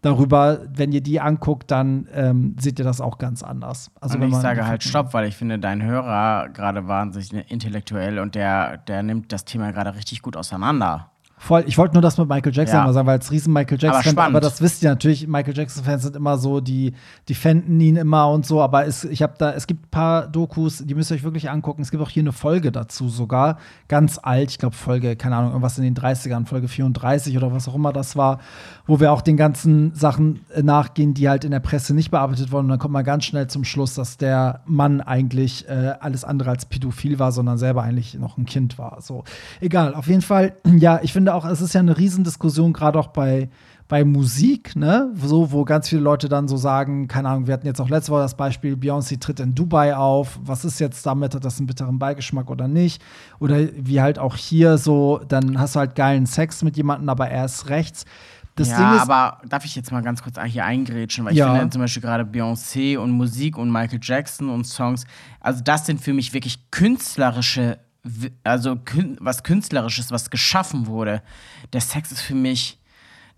[0.01, 0.59] darüber.
[0.73, 3.91] Wenn ihr die anguckt, dann ähm, seht ihr das auch ganz anders.
[3.99, 8.19] Also und wenn ich sage halt Stopp, weil ich finde, dein Hörer gerade wahnsinnig intellektuell
[8.19, 11.08] und der, der nimmt das Thema gerade richtig gut auseinander.
[11.41, 12.85] Voll, ich wollte nur das mit Michael Jackson Ja.
[12.85, 15.85] mal sagen, weil als riesen Michael Jackson, Aber aber das wisst ihr natürlich, Michael Jackson
[15.85, 16.93] Fans sind immer so, die
[17.29, 20.27] die fänden ihn immer und so, aber es, ich habe da es gibt ein paar
[20.27, 21.81] Dokus, die müsst ihr euch wirklich angucken.
[21.81, 25.51] Es gibt auch hier eine Folge dazu sogar, ganz alt, ich glaube Folge, keine Ahnung,
[25.51, 28.39] irgendwas in den 30ern, Folge 34 oder was auch immer das war,
[28.85, 32.51] wo wir auch den ganzen Sachen äh, nachgehen, die halt in der Presse nicht bearbeitet
[32.51, 36.25] wurden und dann kommt man ganz schnell zum Schluss, dass der Mann eigentlich äh, alles
[36.25, 38.97] andere als pädophil war, sondern selber eigentlich noch ein Kind war.
[39.01, 39.23] So,
[39.61, 43.07] egal, auf jeden Fall, ja, ich finde auch, es ist ja eine Riesendiskussion, gerade auch
[43.07, 43.49] bei,
[43.87, 47.65] bei Musik, ne, so, wo ganz viele Leute dann so sagen, keine Ahnung, wir hatten
[47.65, 51.33] jetzt auch letzte Woche das Beispiel, Beyoncé tritt in Dubai auf, was ist jetzt damit,
[51.33, 53.01] hat das einen bitteren Beigeschmack oder nicht?
[53.39, 57.29] Oder wie halt auch hier so, dann hast du halt geilen Sex mit jemandem, aber
[57.29, 58.05] er ist rechts.
[58.55, 61.47] Das ja, Ding ist, aber darf ich jetzt mal ganz kurz hier eingrätschen, weil Ja.
[61.53, 65.05] ich finde zum Beispiel gerade Beyoncé und Musik und Michael Jackson und Songs,
[65.39, 67.79] also das sind für mich wirklich künstlerische,
[68.43, 68.77] also
[69.19, 71.21] was künstlerisches, was geschaffen wurde.
[71.73, 72.79] Der Sex ist für mich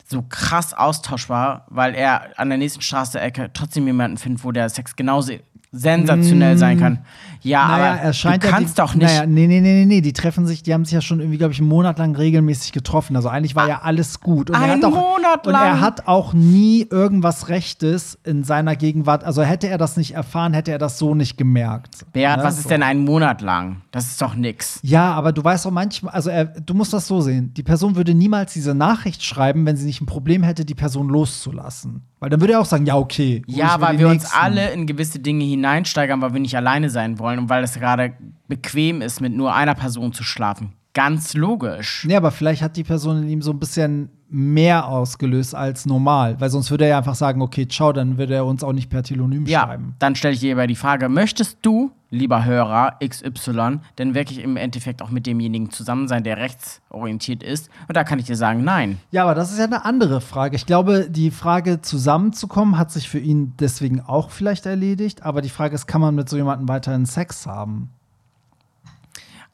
[0.06, 4.95] so krass austauschbar, weil er an der nächsten Straße-Ecke trotzdem jemanden findet, wo der Sex
[4.95, 5.34] genauso
[5.71, 6.99] sensationell sein kann.
[7.43, 9.07] Ja, naja, aber er scheint du ja kannst die, doch nicht.
[9.07, 11.38] Naja, nee, nee, nee, nee, nee, die treffen sich, die haben sich ja schon irgendwie,
[11.39, 13.15] glaube ich, einen Monat lang regelmäßig getroffen.
[13.15, 14.49] Also eigentlich war ja alles gut.
[14.49, 15.81] Und er Ein hat auch, Monat Und er lang?
[15.81, 19.23] hat auch nie irgendwas Rechtes in seiner Gegenwart.
[19.23, 22.05] Also hätte er das nicht erfahren, hätte er das so nicht gemerkt.
[22.13, 23.81] Beat, Ne, was ist denn ein Monat lang?
[23.91, 24.79] Das ist doch nix.
[24.84, 27.53] Ja, aber du weißt auch manchmal, also er, du musst das so sehen.
[27.55, 31.07] Die Person würde niemals diese Nachricht schreiben, wenn sie nicht ein Problem hätte, die Person
[31.10, 32.03] loszulassen.
[32.21, 33.41] Weil dann würde er auch sagen, ja, okay.
[33.47, 34.39] Ja, weil wir uns nächsten.
[34.39, 38.13] alle in gewisse Dinge hineinsteigern, weil wir nicht alleine sein wollen und weil es gerade
[38.47, 40.73] bequem ist, mit nur einer Person zu schlafen.
[40.93, 42.05] Ganz logisch.
[42.05, 46.39] Nee, aber vielleicht hat die Person in ihm so ein bisschen mehr ausgelöst als normal.
[46.39, 48.89] Weil sonst würde er ja einfach sagen, okay, ciao, dann würde er uns auch nicht
[48.89, 49.96] per Telonym Ja, schreiben.
[50.00, 54.56] dann stelle ich dir aber die Frage, möchtest du, lieber Hörer XY, denn wirklich im
[54.56, 57.70] Endeffekt auch mit demjenigen zusammen sein, der rechtsorientiert ist?
[57.89, 59.00] Und da kann ich dir sagen, nein.
[59.12, 60.56] Ja, aber das ist ja eine andere Frage.
[60.56, 65.24] Ich glaube, die Frage zusammenzukommen hat sich für ihn deswegen auch vielleicht erledigt.
[65.24, 67.89] Aber die Frage ist, kann man mit so jemandem weiterhin Sex haben?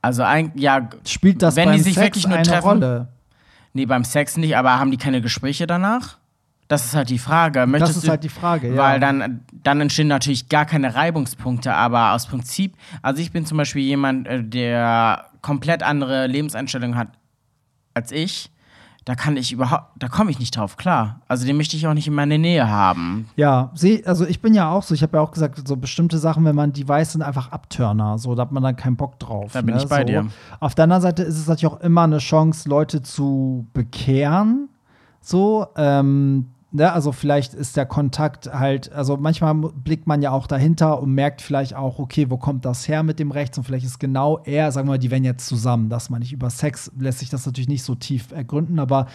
[0.01, 3.07] Also ein, ja, Spielt das wenn beim die sich Sex wirklich nur eine treffen, Rolle?
[3.77, 6.17] Nee, beim Sex nicht, aber haben die keine Gespräche danach?
[6.67, 7.67] Das ist halt die Frage.
[7.67, 8.75] Möchtest Das ist du, halt die Frage, ja.
[8.75, 13.59] Weil dann, dann entstehen natürlich gar keine Reibungspunkte, aber aus Prinzip, also ich bin zum
[13.59, 17.09] Beispiel jemand, äh, der komplett andere Lebenseinstellungen hat
[17.93, 18.49] als ich.
[19.07, 21.21] Da kann ich überhaupt, da komme ich nicht drauf klar.
[21.29, 23.29] Also den möchte ich auch nicht in meine Nähe haben.
[23.37, 23.71] Ja,
[24.03, 26.57] also ich bin ja auch so, ich habe ja auch gesagt, so bestimmte Sachen, wenn
[26.57, 28.17] man die weiß, sind einfach Abturner.
[28.17, 29.53] So, da hat man dann keinen Bock drauf.
[29.53, 29.81] Da bin ne?
[29.81, 30.07] ich bei so.
[30.07, 30.27] dir.
[30.59, 34.67] Auf der anderen Seite ist es natürlich auch immer eine Chance, Leute zu bekehren.
[35.21, 36.91] So, ähm, ne?
[36.91, 41.41] also vielleicht ist der Kontakt halt, also manchmal blickt man ja auch dahinter und merkt
[41.41, 43.57] vielleicht auch, okay, wo kommt das her mit dem Rechts?
[43.57, 45.89] Und vielleicht ist genau er, sagen wir mal, die werden jetzt zusammen.
[45.89, 49.07] Das meine ich über Sex, lässt sich das natürlich nicht so tief ergründen, aber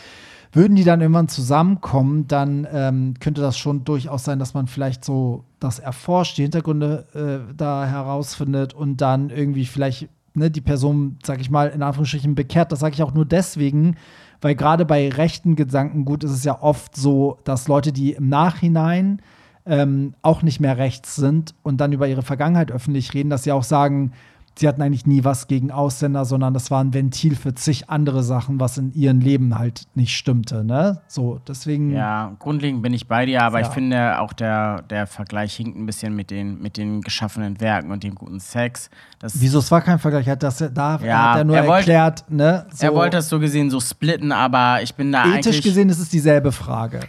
[0.52, 5.02] würden die dann irgendwann zusammenkommen, dann ähm, könnte das schon durchaus sein, dass man vielleicht
[5.02, 7.06] so das erforscht, die Hintergründe
[7.48, 12.34] äh, da herausfindet und dann irgendwie vielleicht ne, die Person, sag ich mal, in Anführungsstrichen
[12.34, 12.70] bekehrt.
[12.70, 13.96] Das sage ich auch nur deswegen,
[14.42, 19.22] weil gerade bei rechten Gedankengut ist es ja oft so, dass Leute, die im Nachhinein
[19.64, 23.52] ähm, auch nicht mehr rechts sind und dann über ihre Vergangenheit öffentlich reden, dass sie
[23.52, 24.12] auch sagen,
[24.58, 28.22] sie hatten eigentlich nie was gegen Ausländer, sondern das war ein Ventil für zig andere
[28.22, 30.62] Sachen, was in ihrem Leben halt nicht stimmte.
[30.64, 31.00] Ne?
[31.08, 31.90] So, deswegen.
[31.92, 33.66] Ja, grundlegend bin ich bei dir, aber Ja.
[33.66, 37.90] ich finde auch der, der Vergleich hinkt ein bisschen mit den, mit den geschaffenen Werken
[37.90, 38.90] und dem guten Sex.
[39.18, 41.92] Das, Wieso, es war kein Vergleich, hat das da Ja, hat er nur er wollte-
[41.92, 42.66] erklärt, ne?
[42.72, 45.62] So, Er wollte das so gesehen so splitten, aber ich bin da ethisch eigentlich.
[45.62, 47.00] gesehen ist es dieselbe Frage.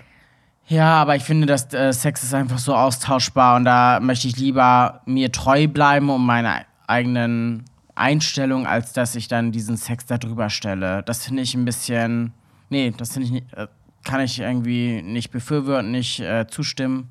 [0.68, 4.38] Ja, aber ich finde, dass äh, Sex ist einfach so austauschbar und da möchte ich
[4.38, 7.66] lieber mir treu bleiben um meine eigenen
[7.96, 11.04] Einstellungen, als dass ich dann diesen Sex da drüber stelle.
[11.04, 12.34] Das finde ich ein bisschen.
[12.70, 13.68] Nee, das finde ich nicht, äh,
[14.04, 17.10] kann ich irgendwie nicht befürworten, nicht äh, zustimmen.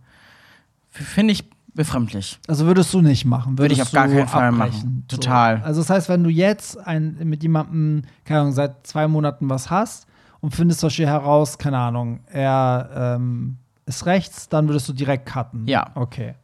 [0.91, 2.39] Finde ich befremdlich.
[2.49, 3.59] Also würdest du nicht machen?
[3.59, 5.05] Würde ich auf gar keinen Fall machen.
[5.09, 5.59] Total.
[5.59, 5.65] So.
[5.65, 9.71] Also das heißt, wenn du jetzt ein, mit jemandem, keine Ahnung, seit zwei Monaten was
[9.71, 10.07] hast
[10.41, 13.57] und findest zum Beispiel heraus, keine Ahnung, er ähm,
[13.87, 15.67] ist rechts, dann würdest du direkt cutten.
[15.67, 15.91] Ja.
[15.95, 16.35] Okay.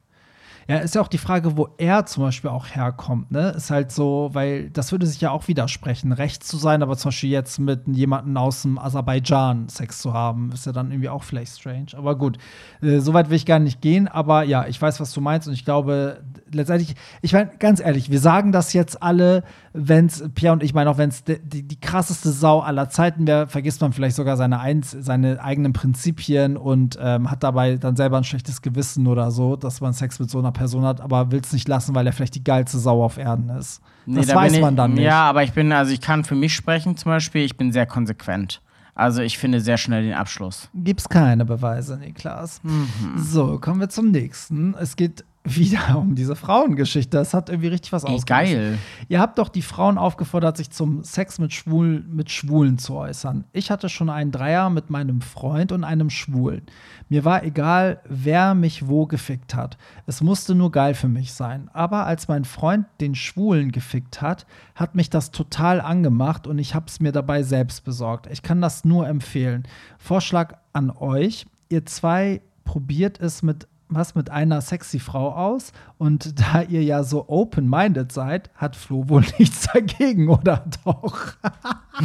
[0.70, 3.54] Ja, ist ja auch die Frage, wo er zum Beispiel auch herkommt, ne?
[3.57, 7.09] Ist halt so, weil das würde sich ja auch widersprechen, rechts zu sein, aber zum
[7.09, 11.22] Beispiel jetzt mit jemandem aus dem Aserbaidschan Sex zu haben, ist ja dann irgendwie auch
[11.22, 11.87] vielleicht strange.
[11.96, 12.37] Aber gut,
[12.83, 15.48] äh, so weit will ich gar nicht gehen, aber ja, ich weiß, was du meinst
[15.48, 20.52] und ich glaube, letztendlich, ich meine, ganz ehrlich, wir sagen das jetzt alle, wenn's, Pierre
[20.52, 23.94] und ich meine auch, wenn es die, die, krasseste Sau aller Zeiten wäre, vergisst man
[23.94, 28.61] vielleicht sogar seine, Eins, seine eigenen Prinzipien und ähm, hat dabei dann selber ein schlechtes
[28.61, 31.68] Gewissen oder so, dass man Sex mit so einer Person hat, aber will es nicht
[31.68, 33.81] lassen, weil er vielleicht die geilste Sau auf Erden ist.
[34.07, 35.05] das da weiß bin man ich, dann nicht.
[35.05, 37.87] Ja, aber ich bin, also ich kann für mich sprechen zum Beispiel, ich bin sehr
[37.87, 38.61] konsequent.
[38.94, 40.68] Also ich finde sehr schnell den Abschluss.
[40.75, 42.61] Gibt's keine Beweise, Niklas.
[42.64, 43.16] Mhm.
[43.16, 44.75] So, kommen wir zum nächsten.
[44.75, 45.25] Es geht
[45.57, 47.17] wieder um diese Frauengeschichte.
[47.17, 48.27] Das hat irgendwie richtig was ausgelöst.
[48.27, 48.79] geil.
[49.09, 53.45] Ihr habt doch die Frauen aufgefordert, sich zum Sex mit, Schwul mit Schwulen zu äußern.
[53.53, 56.63] Ich hatte schon einen Dreier mit meinem Freund und einem Schwulen.
[57.09, 59.79] Mir war egal, wer mich wo gefickt hat.
[60.07, 61.71] Es musste nur geil für mich sein.
[61.73, 66.75] Aber als mein Freund den Schwulen gefickt hat, hat mich das total angemacht und ich
[66.75, 68.27] habe es mir dabei selbst besorgt.
[68.31, 69.67] Ich kann das nur empfehlen.
[69.99, 71.47] Vorschlag an euch.
[71.69, 77.03] Ihr zwei probiert es mit was mit einer sexy Frau aus und da ihr ja
[77.03, 81.33] so open-minded seid, hat Flo wohl nichts dagegen, oder doch?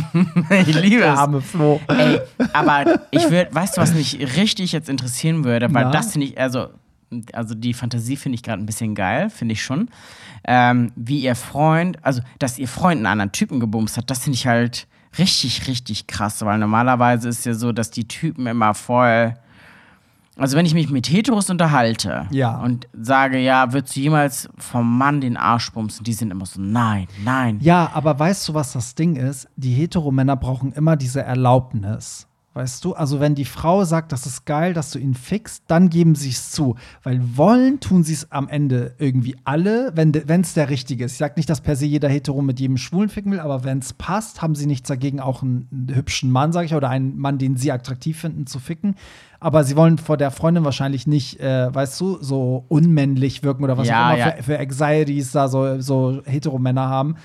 [0.50, 1.19] ich liebe Der es.
[1.19, 1.80] arme Flo.
[1.88, 2.22] Ey,
[2.54, 5.74] aber ich würde, weißt du, was mich richtig jetzt interessieren würde?
[5.74, 5.91] Weil Na?
[5.91, 6.69] das finde ich, also,
[7.34, 9.89] also die Fantasie finde ich gerade ein bisschen geil, finde ich schon.
[10.46, 14.36] Ähm, wie ihr Freund, also, dass ihr Freund einen anderen Typen gebumst hat, das finde
[14.38, 19.36] ich halt richtig, richtig krass, weil normalerweise ist ja so, dass die Typen immer voll.
[20.36, 22.58] Also, wenn ich mich mit Heteros unterhalte Ja.
[22.60, 26.04] und sage, ja, würdest du jemals vom Mann den Arsch bumsen?
[26.04, 27.60] Die sind immer so, nein, nein.
[27.62, 29.48] Ja, aber weißt du, was das Ding ist?
[29.58, 32.28] Die Heteromänner brauchen immer diese Erlaubnis.
[32.56, 35.89] Weißt du, also wenn die Frau sagt, das ist geil, dass du ihn fixst, dann
[35.89, 36.76] geben sie es zu.
[37.02, 41.13] Weil wollen, tun sie es am Ende irgendwie alle, wenn es der Richtige ist.
[41.13, 43.80] Ich sag nicht, dass per se jeder Hetero mit jedem Schwulen ficken will, aber wenn
[43.80, 47.17] es passt, haben sie nichts dagegen, auch einen, einen hübschen Mann, sag ich, oder einen
[47.17, 48.98] Mann, den sie attraktiv finden, zu ficken.
[49.44, 53.78] Aber sie wollen vor der Freundin wahrscheinlich nicht, äh, weißt du, so unmännlich wirken oder
[53.78, 54.32] was Ja, auch immer ja.
[54.38, 57.18] für, für Anxieties da so, so Heteromänner haben.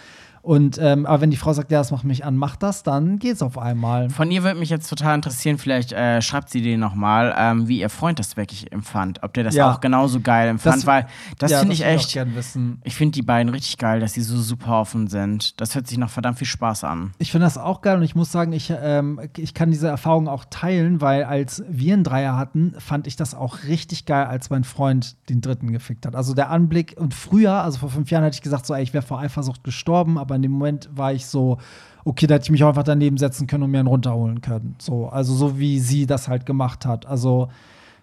[0.49, 3.19] Und ähm, aber wenn die Frau sagt, ja, das macht mich an, mach das, dann
[3.19, 4.09] geht's auf einmal.
[4.09, 7.81] Von ihr würde mich jetzt total interessieren, vielleicht äh, schreibt sie dir nochmal, ähm, wie
[7.81, 9.23] ihr Freund das wirklich empfand.
[9.23, 9.71] Ob der das Ja.
[9.71, 11.07] auch genauso geil empfand, Das- weil
[11.39, 12.17] das Ja, finde ich echt.
[12.35, 12.81] wissen.
[12.83, 15.61] Ich finde die beiden richtig geil, dass sie so super offen sind.
[15.61, 17.13] Das hört sich nach verdammt viel Spaß an.
[17.19, 20.29] Ich finde das auch geil und ich muss sagen, ich, ähm, ich kann diese Erfahrung
[20.29, 24.49] auch teilen, weil als wir einen Dreier hatten, fand ich das auch richtig geil, als
[24.49, 26.17] mein Freund den dritten gefickt hat.
[26.17, 28.95] Also der Anblick und früher, also vor fünf Jahren, hätte ich gesagt, so, ey, ich
[28.95, 31.59] wäre vor Eifersucht gestorben, aber in dem Moment war ich so,
[32.05, 34.77] okay, da hätte ich mich auch einfach daneben setzen können und mir einen runterholen können.
[34.79, 37.07] So, also so wie sie das halt gemacht hat.
[37.07, 37.49] Also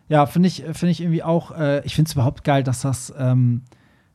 [0.08, 3.14] ja, finde ich, finde ich irgendwie auch, äh, ich finde es überhaupt geil, dass das,
[3.18, 3.64] ähm,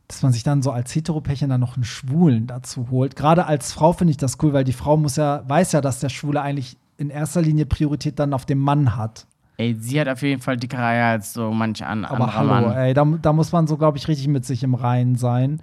[0.07, 3.17] dass man sich dann so als Heteropärchen dann noch einen Schwulen dazu holt.
[3.17, 6.01] Gerade als Frau finde ich das cool, weil die Frau muss ja, weiß ja, dass
[6.01, 9.27] der Schwule eigentlich in erster Linie Priorität dann auf dem Mann hat.
[9.57, 12.69] Ey, sie hat auf jeden Fall dickere Eier als so manch an Aber anderer hallo,
[12.69, 12.77] Mann.
[12.77, 15.61] ey, da, da muss man so, glaube ich, richtig mit sich im Reinen sein.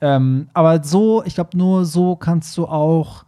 [0.00, 3.24] Ähm, aber so, ich glaube, nur so kannst du auch,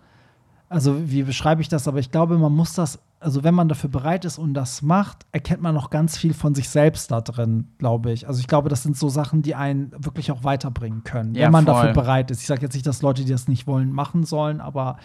[0.68, 3.88] also wie beschreibe ich das, aber ich glaube, man muss das, also wenn man dafür
[3.90, 7.68] bereit ist und das macht, erkennt man noch ganz viel von sich selbst da drin,
[7.78, 8.28] glaube ich.
[8.28, 11.52] Also ich glaube, das sind so Sachen, die einen wirklich auch weiterbringen können, Ja, wenn
[11.52, 11.74] man voll.
[11.74, 12.42] dafür bereit ist.
[12.42, 14.98] Ich sage jetzt nicht, dass Leute, die das nicht wollen, machen sollen, aber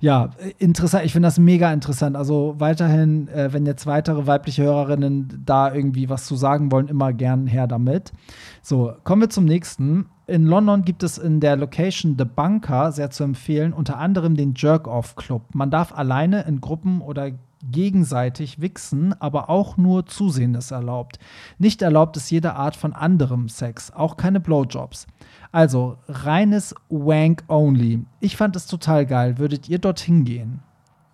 [0.00, 1.04] ja, interessant.
[1.06, 2.14] Ich finde das mega interessant.
[2.16, 7.12] Also weiterhin, äh, wenn jetzt weitere weibliche Hörerinnen da irgendwie was zu sagen wollen, immer
[7.12, 8.12] gern her damit.
[8.60, 10.06] So, kommen wir zum nächsten.
[10.26, 14.54] In London gibt es in der Location The Bunker, sehr zu empfehlen, unter anderem den
[14.56, 15.54] Jerk-Off-Club.
[15.54, 17.32] Man darf alleine in Gruppen oder
[17.70, 21.18] gegenseitig wichsen, aber auch nur Zusehen ist erlaubt.
[21.58, 25.06] Nicht erlaubt ist jede Art von anderem Sex, auch keine Blowjobs.
[25.52, 28.04] Also reines Wank only.
[28.20, 29.38] Ich fand es total geil.
[29.38, 30.60] Würdet ihr dorthin gehen?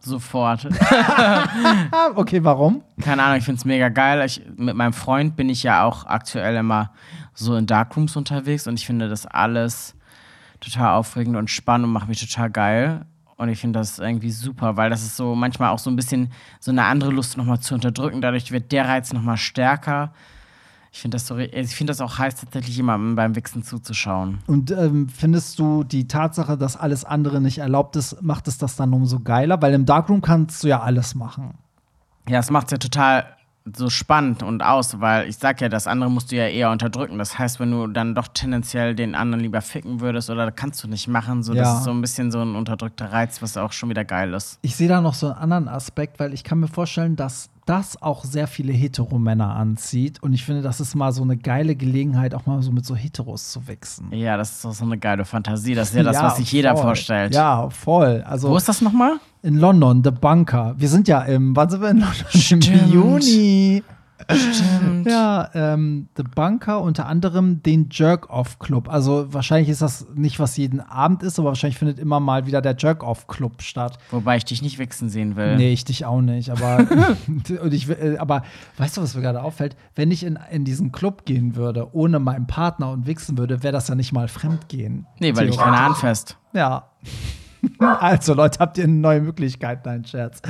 [0.00, 0.66] Sofort.
[2.14, 2.82] Okay, warum?
[3.00, 4.24] Keine Ahnung, ich finde es mega geil.
[4.24, 6.90] Ich, mit meinem Freund bin ich ja auch aktuell immer
[7.40, 9.94] so in Darkrooms unterwegs und ich finde das alles
[10.60, 13.06] total aufregend und spannend und macht mich total geil.
[13.36, 16.30] Und ich finde das irgendwie super, weil das ist so manchmal auch so ein bisschen
[16.60, 18.20] so eine andere Lust nochmal zu unterdrücken.
[18.20, 20.12] Dadurch wird der Reiz nochmal stärker.
[20.92, 24.40] Ich finde das so, ich finde das auch heiß, tatsächlich jemandem beim Wichsen zuzuschauen.
[24.46, 28.76] Und ähm, findest du die Tatsache, dass alles andere nicht erlaubt ist, macht es das
[28.76, 29.62] dann umso geiler?
[29.62, 31.54] Weil im Darkroom kannst du ja alles machen.
[32.28, 33.24] Ja, es macht es ja total
[33.76, 37.18] so spannend und aus, weil ich sag ja, das andere musst du ja eher unterdrücken.
[37.18, 40.88] Das heißt, wenn du dann doch tendenziell den anderen lieber ficken würdest oder kannst du
[40.88, 41.62] nicht machen, so Ja.
[41.62, 44.58] das ist so ein bisschen so ein unterdrückter Reiz, was auch schon wieder geil ist.
[44.62, 48.00] Ich sehe da noch so einen anderen Aspekt, weil ich kann mir vorstellen, dass das
[48.00, 50.22] auch sehr viele Heteromänner anzieht.
[50.22, 52.94] Und ich finde, das ist mal so eine geile Gelegenheit, auch mal so mit so
[52.96, 54.12] Heteros zu wichsen.
[54.12, 55.74] Ja, das ist so eine geile Fantasie.
[55.74, 56.82] Das ist ja das, was sich jeder voll.
[56.82, 57.34] vorstellt.
[57.34, 58.22] Ja, voll.
[58.26, 59.18] Also Wo ist das nochmal?
[59.42, 60.74] in London, The Bunker.
[60.76, 62.26] Wir sind ja im, wann sind wir in London?
[62.28, 62.68] Stimmt.
[62.68, 63.82] Im Juni.
[64.28, 65.06] Stimmt.
[65.06, 68.88] Ja, ähm, The Bunker, unter anderem den Jerk-Off-Club.
[68.88, 72.60] Also wahrscheinlich ist das nicht, was jeden Abend ist, aber wahrscheinlich findet immer mal wieder
[72.60, 73.98] der Jerk-Off-Club statt.
[74.10, 75.56] Wobei ich dich nicht wichsen sehen will.
[75.56, 76.86] Nee, ich dich auch nicht, aber,
[77.62, 78.42] und ich, äh, aber
[78.76, 79.76] weißt du, was mir gerade auffällt?
[79.94, 83.72] Wenn ich in, in diesen Club gehen würde, ohne meinen Partner und wichsen würde, wäre
[83.72, 85.06] das ja nicht mal Fremdgehen.
[85.18, 86.36] Nee, weil ich keine anfasst.
[86.52, 86.90] Ja.
[87.78, 89.84] Also, Leute, habt ihr eine neue Möglichkeit?
[89.84, 90.40] Nein, Scherz.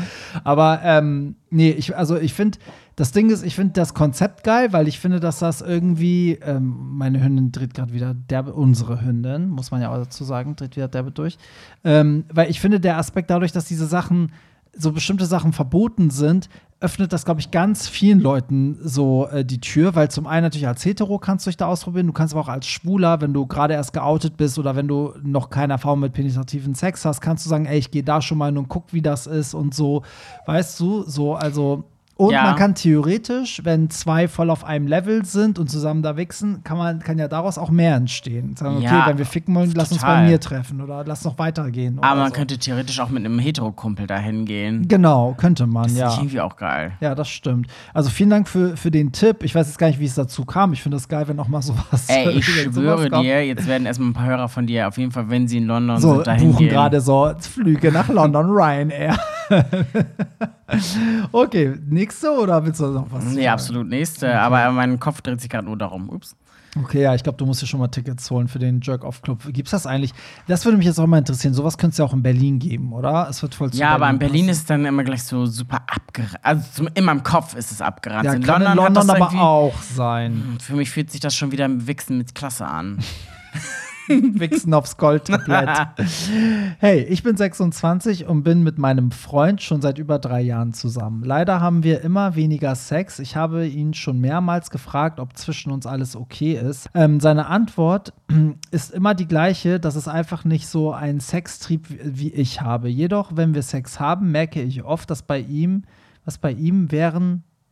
[0.45, 2.59] Aber ähm, nee, ich, also ich finde,
[3.01, 6.99] das Ding ist, ich finde das Konzept geil, weil ich finde, dass das irgendwie, ähm,
[6.99, 10.77] meine Hündin dreht gerade wieder derbe, unsere Hündin, muss man ja auch dazu sagen, dreht
[10.77, 11.39] wieder derbe durch.
[11.83, 14.33] Ähm, weil ich finde, der Aspekt dadurch, dass diese Sachen,
[14.77, 19.61] so bestimmte Sachen verboten sind, öffnet das, glaube ich, ganz vielen Leuten so äh, die
[19.63, 22.43] Tür, weil zum einen natürlich als Hetero kannst du dich da ausprobieren, du kannst aber
[22.43, 26.01] auch als Schwuler, wenn du gerade erst geoutet bist oder wenn du noch keine Erfahrung
[26.01, 28.69] mit penetrativen Sex hast, kannst du sagen, ey, ich gehe da schon mal hin und
[28.69, 30.03] guck, wie das ist und so,
[30.45, 31.85] weißt du, so, also
[32.21, 32.43] und Ja.
[32.43, 36.77] man kann theoretisch, wenn zwei voll auf einem Level sind und zusammen da wichsen, kann
[36.77, 38.55] man kann ja daraus auch mehr entstehen.
[38.57, 40.27] Sagen, okay, Ja, wenn wir ficken wollen, lass uns bei total.
[40.29, 41.99] mir treffen oder lass noch weitergehen.
[42.03, 42.35] Aber man so.
[42.35, 44.87] könnte theoretisch auch mit einem Hetero-Kumpel dahin gehen.
[44.87, 46.09] Genau, könnte man, Das ja.
[46.09, 46.93] ist irgendwie auch geil.
[47.01, 47.69] Ja, das stimmt.
[47.95, 49.43] Also vielen Dank für, für den Tipp.
[49.43, 50.73] Ich weiß jetzt gar nicht, wie es dazu kam.
[50.75, 52.07] Ich finde das geil, wenn auch mal sowas.
[52.09, 55.31] Ey, ich schwöre dir, jetzt werden erstmal ein paar Hörer von dir auf jeden Fall,
[55.31, 56.69] wenn sie in London So, sind, dahin buchen gehen.
[56.69, 59.17] gerade so Flüge nach London, Ryanair.
[61.33, 63.25] okay, nächste oder willst du noch was?
[63.25, 64.39] Nee, absolut nächste.
[64.39, 66.09] Aber mein Kopf dreht sich gerade nur darum.
[66.09, 66.37] Ups.
[66.79, 69.53] Okay, ja, ich glaube, du musst dir schon mal Tickets holen für den Jerk-Off-Club.
[69.53, 70.13] Gibt's das eigentlich?
[70.47, 71.53] Das würde mich jetzt auch mal interessieren.
[71.53, 73.27] Sowas könnte es ja auch in Berlin geben, oder?
[73.29, 74.51] Es wird voll zu Ja, aber in Berlin passen.
[74.51, 76.39] ist es dann immer gleich so super abgerannt.
[76.43, 78.25] Also in meinem Kopf ist es abgerannt.
[78.25, 80.59] Ja, in kann London, in London aber auch sein.
[80.61, 82.99] Für mich fühlt sich das schon wieder im Wichsen mit Klasse an.
[84.11, 85.69] Wichsen aufs Goldtablett.
[86.79, 91.23] hey, ich bin 26 und bin mit meinem Freund schon seit über drei Jahren zusammen.
[91.25, 93.19] Leider haben wir immer weniger Sex.
[93.19, 96.89] Ich habe ihn schon mehrmals gefragt, ob zwischen uns alles okay ist.
[96.95, 98.13] Ähm, seine Antwort
[98.71, 102.89] ist immer die gleiche, dass es einfach nicht so einen Sextrieb wie ich habe.
[102.89, 105.85] Jedoch, wenn wir Sex haben, merke ich oft, dass bei ihm,
[106.25, 106.91] was bei ihm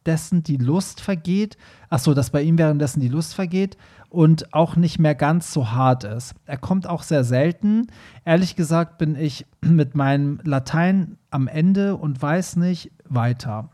[0.09, 1.59] währenddessen die Lust vergeht.
[1.91, 3.77] Achso, dass bei ihm währenddessen die Lust vergeht
[4.09, 6.35] und auch nicht mehr ganz so hart ist.
[6.47, 7.89] Er kommt auch sehr selten.
[8.25, 13.69] Ehrlich gesagt bin ich mit meinem Latein am Ende und weiß nicht weiter.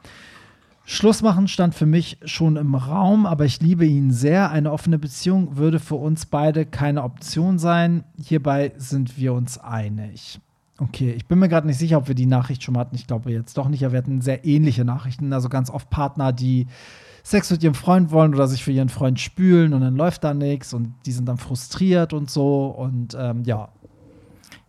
[0.85, 4.51] Schluss machen stand für mich schon im Raum, aber ich liebe ihn sehr.
[4.51, 8.03] Eine offene Beziehung würde für uns beide keine Option sein.
[8.21, 10.41] Hierbei sind wir uns einig.
[10.89, 12.95] Okay, ich bin mir gerade nicht sicher, ob wir die Nachricht schon mal hatten.
[12.95, 15.33] Ich glaube jetzt doch nicht, aber wir hatten sehr ähnliche Nachrichten.
[15.33, 16.67] Also ganz oft Partner, die
[17.23, 20.35] Sex mit ihrem Freund wollen oder sich für ihren Freund spülen und dann läuft da
[20.35, 23.71] nichts und die sind dann frustriert und so und ähm, ja.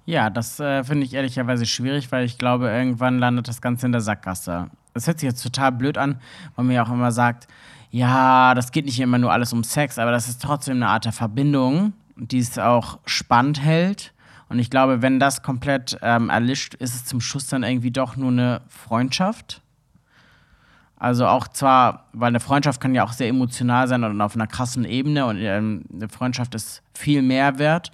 [0.06, 3.92] Ja, das äh, finde ich ehrlicherweise schwierig, weil ich glaube, irgendwann landet das Ganze in
[3.92, 4.68] der Sackgasse.
[4.94, 6.22] Das hört sich jetzt total blöd an,
[6.56, 7.48] weil man ja auch immer sagt,
[7.90, 11.04] ja, das geht nicht immer nur alles um Sex, aber das ist trotzdem eine Art
[11.04, 14.14] der Verbindung, die es auch spannend hält.
[14.50, 18.16] Und ich glaube, wenn das komplett ähm, erlischt, ist es zum Schluss dann irgendwie doch
[18.16, 19.62] nur eine Freundschaft.
[20.98, 24.48] Also auch zwar, weil eine Freundschaft kann ja auch sehr emotional sein und auf einer
[24.48, 27.92] krassen Ebene und ähm, eine Freundschaft ist viel mehr wert.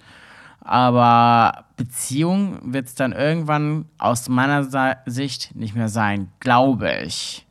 [0.60, 4.62] Aber Beziehung wird es dann irgendwann aus meiner
[5.06, 7.44] Sicht nicht mehr sein, glaube ich.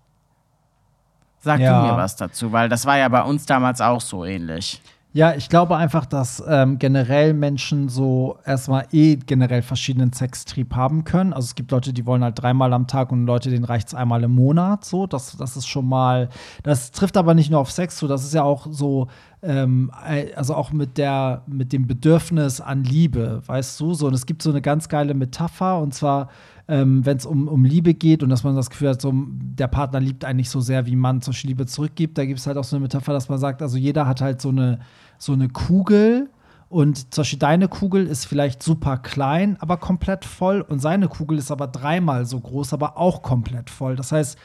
[1.39, 1.81] Sag ja.
[1.81, 4.81] du mir was dazu, weil das war ja bei uns damals auch so ähnlich.
[5.13, 11.03] Ja, ich glaube einfach, dass ähm, generell Menschen so erstmal eh generell verschiedenen Sextrieb haben
[11.03, 11.33] können.
[11.33, 13.93] Also es gibt Leute, die wollen halt dreimal am Tag und Leute, denen reicht es
[13.93, 14.85] einmal im Monat.
[14.85, 16.29] So, das, das ist schon mal,
[16.63, 19.07] das trifft aber nicht nur auf Sex zu, das ist ja auch so,
[19.43, 19.91] ähm,
[20.37, 23.93] also auch mit der, mit dem Bedürfnis an Liebe, weißt du?
[23.93, 26.29] So, und es gibt so eine ganz geile Metapher und zwar
[26.71, 29.67] ähm, wenn es um, um Liebe geht und dass man das Gefühl hat, so, der
[29.67, 32.17] Partner liebt eigentlich so sehr, wie man Beispiel Liebe zurückgibt.
[32.17, 34.41] Da gibt es halt auch so eine Metapher, dass man sagt, also jeder hat halt
[34.41, 34.79] so eine,
[35.17, 36.29] so eine Kugel
[36.69, 41.39] und zum Beispiel deine Kugel ist vielleicht super klein, aber komplett voll und seine Kugel
[41.39, 43.97] ist aber dreimal so groß, aber auch komplett voll.
[43.97, 44.39] Das heißt,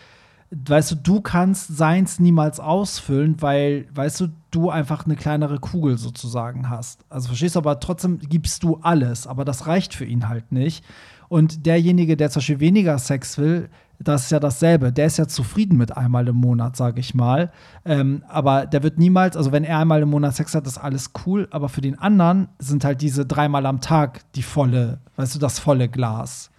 [0.50, 5.98] weißt du, du kannst seins niemals ausfüllen, weil, weißt du, du einfach eine kleinere Kugel
[5.98, 7.04] sozusagen hast.
[7.08, 10.84] Also verstehst du, aber trotzdem gibst du alles, aber das reicht für ihn halt nicht.
[11.28, 14.92] Und derjenige, der zum Beispiel weniger Sex will, das ist ja dasselbe.
[14.92, 17.50] Der ist ja zufrieden mit einmal im Monat, sage ich mal.
[17.84, 21.12] Ähm, aber der wird niemals, also wenn er einmal im Monat Sex hat, ist alles
[21.26, 21.48] cool.
[21.50, 25.58] Aber für den anderen sind halt diese dreimal am Tag die volle, weißt du, das
[25.58, 26.50] volle Glas.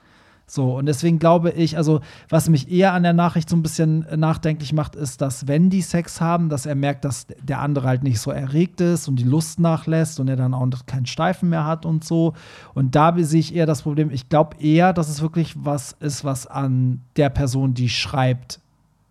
[0.50, 4.06] So, und deswegen glaube ich, also, was mich eher an der Nachricht so ein bisschen
[4.16, 8.04] nachdenklich macht, ist, dass wenn die Sex haben, dass er merkt, dass der andere halt
[8.04, 11.66] nicht so erregt ist und die Lust nachlässt und er dann auch keinen Steifen mehr
[11.66, 12.34] hat und so.
[12.74, 14.10] Und da sehe ich eher das Problem.
[14.10, 18.62] Ich glaube eher, dass es wirklich was ist, was an der Person, die schreibt,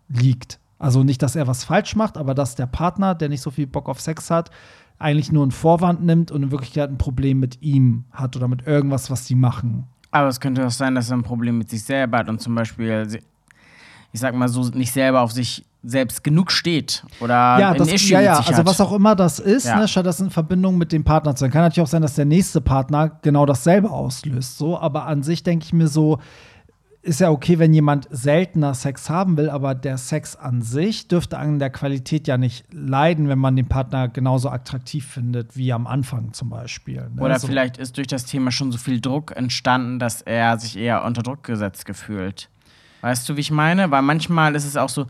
[0.09, 0.57] liegt.
[0.79, 3.67] Also nicht, dass er was falsch macht, aber dass der Partner, der nicht so viel
[3.67, 4.49] Bock auf Sex hat,
[4.97, 8.65] eigentlich nur einen Vorwand nimmt und in Wirklichkeit ein Problem mit ihm hat oder mit
[8.65, 9.85] irgendwas, was sie machen.
[10.11, 12.55] Aber es könnte auch sein, dass er ein Problem mit sich selber hat und zum
[12.55, 13.07] Beispiel,
[14.11, 18.13] ich sag mal so, nicht selber auf sich selbst genug steht oder ja, das, Issue
[18.13, 18.39] ja, ja.
[18.39, 19.79] also was auch immer das ist, ja.
[19.79, 21.51] ne, statt das in Verbindung mit dem Partner zu sein.
[21.51, 24.57] Kann natürlich auch sein, dass der nächste Partner genau dasselbe auslöst.
[24.57, 26.19] So, aber an sich denke ich mir so,
[27.01, 31.37] ist ja okay, wenn jemand seltener Sex haben will, aber der Sex an sich dürfte
[31.37, 35.87] an der Qualität ja nicht leiden, wenn man den Partner genauso attraktiv findet wie am
[35.87, 37.09] Anfang zum Beispiel.
[37.15, 37.21] Ne?
[37.21, 37.47] Oder so.
[37.47, 41.23] vielleicht ist durch das Thema schon so viel Druck entstanden, dass er sich eher unter
[41.23, 42.49] Druck gesetzt gefühlt.
[43.01, 43.91] Weißt du, wie ich meine?
[43.91, 45.05] Weil manchmal ist es auch so,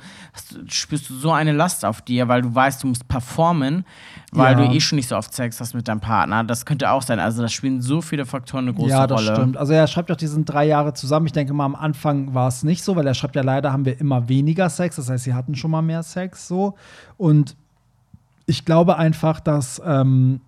[0.67, 3.86] spürst du so eine Last auf dir, weil du weißt, du musst performen,
[4.32, 4.67] weil ja.
[4.67, 6.43] du eh schon nicht so oft Sex hast mit deinem Partner.
[6.43, 7.19] Das könnte auch sein.
[7.19, 9.02] Also, da spielen so viele Faktoren eine große Rolle.
[9.02, 9.36] Ja, das Rolle.
[9.36, 9.58] stimmt.
[9.58, 11.28] Also, er schreibt auch, die sind drei Jahre zusammen.
[11.28, 13.86] Ich denke mal, am Anfang war es nicht so, weil er schreibt ja, leider haben
[13.86, 14.97] wir immer weniger Sex.
[14.97, 16.76] Das heißt, sie hatten schon mal mehr Sex so.
[17.17, 17.56] Und
[18.45, 20.41] ich glaube einfach, dass ähm,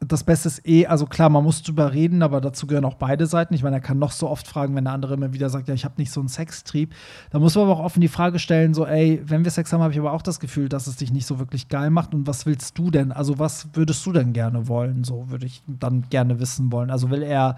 [0.00, 3.26] das Beste ist eh, also klar, man muss drüber reden, aber dazu gehören auch beide
[3.26, 3.54] Seiten.
[3.54, 5.74] Ich meine, er kann noch so oft fragen, wenn der andere immer wieder sagt, ja,
[5.74, 6.94] ich habe nicht so einen Sextrieb.
[7.30, 9.80] Da muss man aber auch offen die Frage stellen, so, ey, wenn wir Sex haben,
[9.80, 12.14] habe ich aber auch das Gefühl, dass es dich nicht so wirklich geil macht.
[12.14, 13.10] Und was willst du denn?
[13.10, 15.02] Also, was würdest du denn gerne wollen?
[15.02, 16.90] So würde ich dann gerne wissen wollen.
[16.90, 17.56] Also, will er,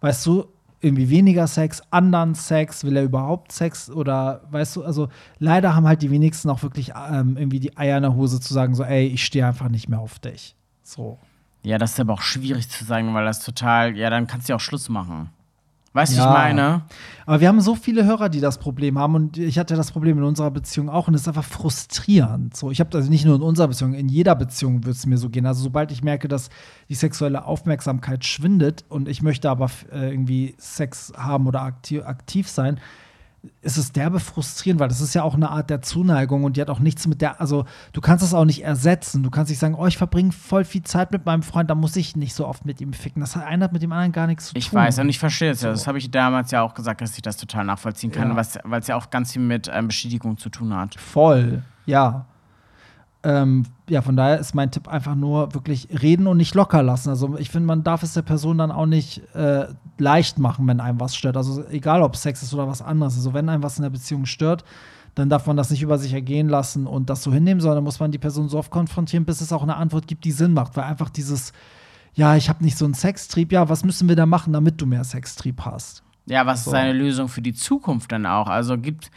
[0.00, 0.44] weißt du,
[0.80, 5.86] irgendwie weniger Sex, anderen Sex, will er überhaupt Sex oder weißt du, also leider haben
[5.86, 8.84] halt die wenigsten auch wirklich ähm, irgendwie die Eier in der Hose zu sagen, so,
[8.84, 10.54] ey, ich stehe einfach nicht mehr auf dich.
[10.82, 11.18] So.
[11.66, 14.52] Ja, das ist aber auch schwierig zu sagen, weil das total, ja, dann kannst du
[14.52, 15.30] ja auch Schluss machen.
[15.94, 16.26] Weißt du, Ja.
[16.28, 16.82] ich meine?
[17.24, 20.16] Aber wir haben so viele Hörer, die das Problem haben und ich hatte das Problem
[20.18, 22.56] in unserer Beziehung auch und es ist einfach frustrierend.
[22.56, 25.18] So, ich habe also nicht nur in unserer Beziehung, in jeder Beziehung wird es mir
[25.18, 25.44] so gehen.
[25.44, 26.50] Also sobald ich merke, dass
[26.88, 32.48] die sexuelle Aufmerksamkeit schwindet und ich möchte aber äh, irgendwie Sex haben oder aktiv, aktiv
[32.48, 32.78] sein,
[33.62, 36.60] ist es derbe frustrierend, weil das ist ja auch eine Art der Zuneigung und die
[36.60, 39.22] hat auch nichts mit der, also du kannst es auch nicht ersetzen.
[39.22, 41.96] Du kannst nicht sagen, oh, ich verbringe voll viel Zeit mit meinem Freund, da muss
[41.96, 43.20] ich nicht so oft mit ihm ficken.
[43.20, 44.58] Das hat einer hat mit dem anderen gar nichts zu tun.
[44.58, 45.70] Ich weiß und ich verstehe es ja.
[45.70, 48.46] Das habe ich damals ja auch gesagt, dass ich das total nachvollziehen kann, Ja.
[48.64, 50.98] weil es ja auch ganz viel mit ähm, Bestätigung zu tun hat.
[51.00, 52.26] Voll, ja.
[53.26, 57.08] Ähm, ja, von daher ist mein Tipp einfach nur wirklich reden und nicht locker lassen.
[57.08, 59.66] Also ich finde, man darf es der Person dann auch nicht äh,
[59.98, 61.36] leicht machen, wenn einem was stört.
[61.36, 63.16] Also egal, ob Sex ist oder was anderes.
[63.16, 64.62] Also wenn einem was in der Beziehung stört,
[65.16, 67.98] dann darf man das nicht über sich ergehen lassen und das so hinnehmen, sondern muss
[67.98, 70.76] man die Person so oft konfrontieren, bis es auch eine Antwort gibt, die Sinn macht.
[70.76, 71.52] Weil einfach dieses,
[72.14, 74.86] ja, ich habe nicht so einen Sextrieb, ja, was müssen wir da machen, damit du
[74.86, 76.04] mehr Sextrieb hast?
[76.26, 76.70] Ja, was So.
[76.70, 78.46] ist eine Lösung für die Zukunft dann auch?
[78.46, 79.10] Also gibt,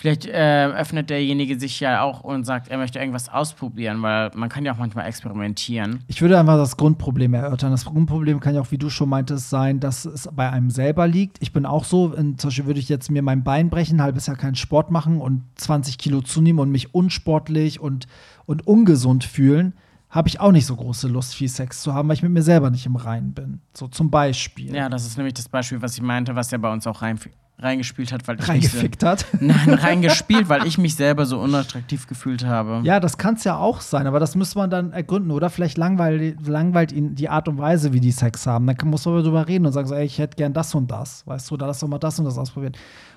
[0.00, 4.48] vielleicht äh, öffnet derjenige sich ja auch und sagt, er möchte irgendwas ausprobieren, weil man
[4.48, 6.02] kann ja auch manchmal experimentieren.
[6.06, 7.70] Ich würde einfach das Grundproblem erörtern.
[7.70, 11.06] Das Grundproblem kann ja auch, wie du schon meintest, sein, dass es bei einem selber
[11.06, 11.36] liegt.
[11.42, 14.26] Ich bin auch so, in, zum Beispiel würde ich jetzt mir mein Bein brechen, halbes
[14.26, 18.06] Jahr keinen Sport machen und 20 Kilo zunehmen und mich unsportlich und,
[18.46, 19.74] und ungesund fühlen,
[20.08, 22.42] habe ich auch nicht so große Lust, viel Sex zu haben, weil ich mit mir
[22.42, 23.60] selber nicht im Reinen bin.
[23.74, 24.74] So zum Beispiel.
[24.74, 27.18] Ja, das ist nämlich das Beispiel, was ich meinte, was ja bei uns auch rein,
[27.62, 29.20] reingespielt hat, weil ich mich Reingefickt hat.
[29.20, 32.80] So, nein, reingespielt, weil ich mich selber so unattraktiv gefühlt habe.
[32.84, 35.30] Ja, das kann es ja auch sein, aber das müsste man dann ergründen.
[35.30, 38.66] Oder vielleicht langweilt, langweilt ihn die Art und Weise, wie die Sex haben.
[38.66, 41.26] Dann muss man darüber reden und sagen, so, ey, ich hätte gern das und das.
[41.26, 42.72] Weißt du, oder lass doch mal das und das ausprobieren.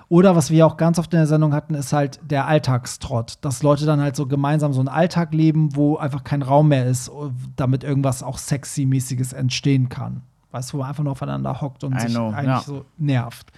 [0.08, 3.38] Oder was wir ja auch ganz oft in der Sendung hatten, ist halt der Alltagstrott.
[3.40, 6.86] Dass Leute dann halt so gemeinsam so einen Alltag leben, wo einfach kein Raum mehr
[6.86, 7.10] ist,
[7.56, 10.22] damit irgendwas auch Sexy-mäßiges entstehen kann.
[10.50, 12.60] Weißt du, wo man einfach nur aufeinander hockt und I sich know, eigentlich ja.
[12.60, 13.50] so nervt.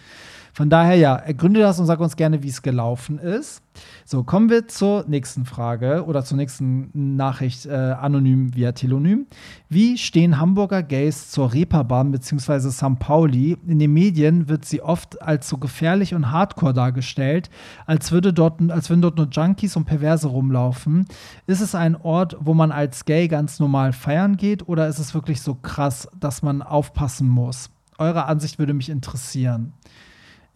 [0.56, 3.60] Von daher, ja, ergründe das und sag uns gerne, wie es gelaufen ist.
[4.06, 9.26] So, kommen wir zur nächsten Frage oder zur nächsten Nachricht, äh, anonym via Telonym.
[9.68, 12.70] Wie stehen Hamburger Gays zur Reeperbahn bzw.
[12.70, 12.98] St.
[12.98, 13.58] Pauli?
[13.66, 17.50] In den Medien wird sie oft als so gefährlich und hardcore dargestellt,
[17.84, 21.04] als, würde dort, als würden dort nur Junkies und Perverse rumlaufen.
[21.46, 25.12] Ist es ein Ort, wo man als Gay ganz normal feiern geht oder ist es
[25.12, 27.68] wirklich so krass, dass man aufpassen muss?
[27.98, 29.74] Eure Ansicht würde mich interessieren.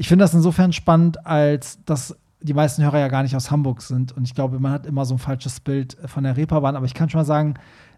[0.01, 3.83] Ich finde das insofern spannend, als dass die meisten Hörer ja gar nicht aus Hamburg
[3.83, 4.13] sind.
[4.13, 6.75] Und ich glaube, man hat immer so ein falsches Bild von der Reeperbahn.
[6.75, 7.53] Aber ich kann schon mal sagen,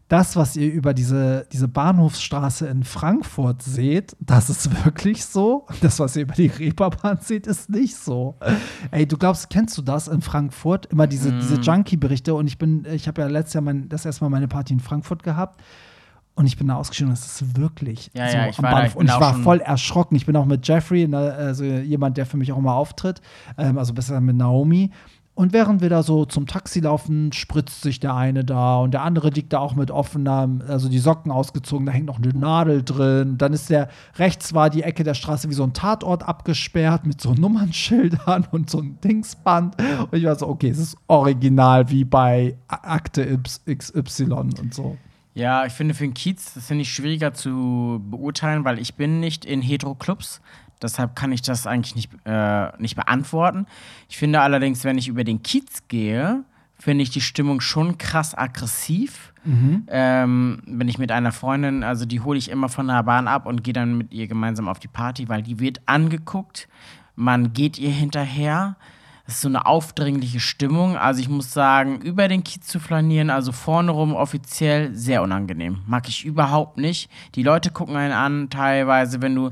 [0.08, 5.68] das, was ihr über diese, diese Bahnhofsstraße in Frankfurt seht, das ist wirklich so.
[5.80, 8.34] Das, was ihr über die Reeperbahn seht, ist nicht so.
[8.90, 10.86] Ey, du glaubst, kennst du das in Frankfurt?
[10.86, 12.34] Immer diese, diese Junkie-Berichte.
[12.34, 14.80] Und ich bin, ich habe ja letztes Jahr mein, das erste Mal meine Party in
[14.80, 15.62] Frankfurt gehabt.
[16.34, 18.76] Und ich bin da ausgeschieden es ist wirklich Ja, so ja, ich am war da,
[18.76, 18.92] Bahnhof.
[18.92, 20.16] ich und ich war voll erschrocken.
[20.16, 23.20] Ich bin auch mit Jeffrey, ne, also jemand, der für mich auch immer auftritt,
[23.58, 24.90] ähm, also besser mit Naomi.
[25.34, 29.00] Und während wir da so zum Taxi laufen, spritzt sich der eine da und der
[29.02, 32.82] andere liegt da auch mit offener, also die Socken ausgezogen, da hängt noch eine Nadel
[32.82, 33.38] drin.
[33.38, 37.22] Dann ist der rechts war die Ecke der Straße wie so ein Tatort abgesperrt mit
[37.22, 39.76] so Nummernschildern und so ein Dingsband.
[40.10, 44.98] Und ich war so, okay, es ist original wie bei Akte XY und so.
[45.34, 49.20] Ja, ich finde für den Kiez, das finde ich schwieriger zu beurteilen, weil ich bin
[49.20, 50.42] nicht in Hetero-Clubs.
[50.82, 53.66] Deshalb kann ich das eigentlich nicht, äh, nicht beantworten.
[54.08, 56.44] Ich finde allerdings, wenn ich über den Kiez gehe,
[56.78, 59.32] finde ich die Stimmung schon krass aggressiv.
[59.88, 63.46] Ähm, wenn ich mit einer Freundin, also die hole ich immer von der Bahn ab
[63.46, 66.68] und gehe dann mit ihr gemeinsam auf die Party, weil die wird angeguckt,
[67.14, 68.76] man geht ihr hinterher.
[69.24, 70.96] Es ist so eine aufdringliche Stimmung.
[70.96, 75.78] Also ich muss sagen, über den Kiez zu flanieren, also vorne rum offiziell, sehr unangenehm.
[75.86, 77.08] Mag ich überhaupt nicht.
[77.36, 79.50] Die Leute gucken einen an, teilweise, wenn du,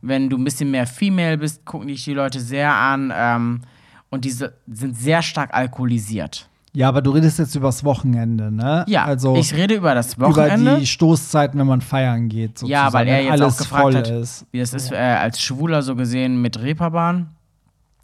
[0.00, 3.12] wenn du ein bisschen mehr Female bist, gucken dich die Leute sehr an.
[3.14, 3.60] Ähm,
[4.08, 6.48] und diese sind sehr stark alkoholisiert.
[6.72, 8.84] Ja, aber du redest jetzt übers Wochenende, ne?
[8.86, 10.70] Ja, also ich rede über das Wochenende.
[10.70, 12.58] über die Stoßzeiten, wenn man feiern geht.
[12.60, 14.46] Sozusagen, Ja, weil er jetzt alles auch gefragt hat, ist.
[14.52, 17.30] wie das ist äh, als Schwuler so gesehen mit Reeperbahn.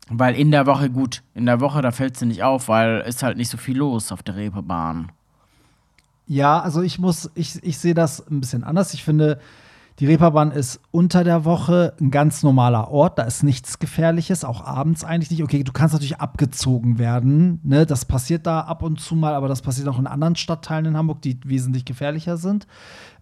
[0.08, 3.22] Weil in der Woche, gut, in der Woche, da fällt sie nicht auf, weil ist
[3.22, 5.10] halt nicht so viel los auf der Reeperbahn.
[6.26, 8.94] Ja, also ich muss, ich, ich sehe das ein bisschen anders.
[8.94, 9.40] Ich finde,
[9.98, 13.18] die Reeperbahn ist unter der Woche ein ganz normaler Ort.
[13.18, 15.42] Da ist nichts Gefährliches, auch abends eigentlich nicht.
[15.42, 17.60] Okay, du kannst natürlich abgezogen werden.
[17.64, 17.86] Ne?
[17.86, 20.96] Das passiert da ab und zu mal, aber das passiert auch in anderen Stadtteilen in
[20.98, 22.66] Hamburg, die wesentlich gefährlicher sind.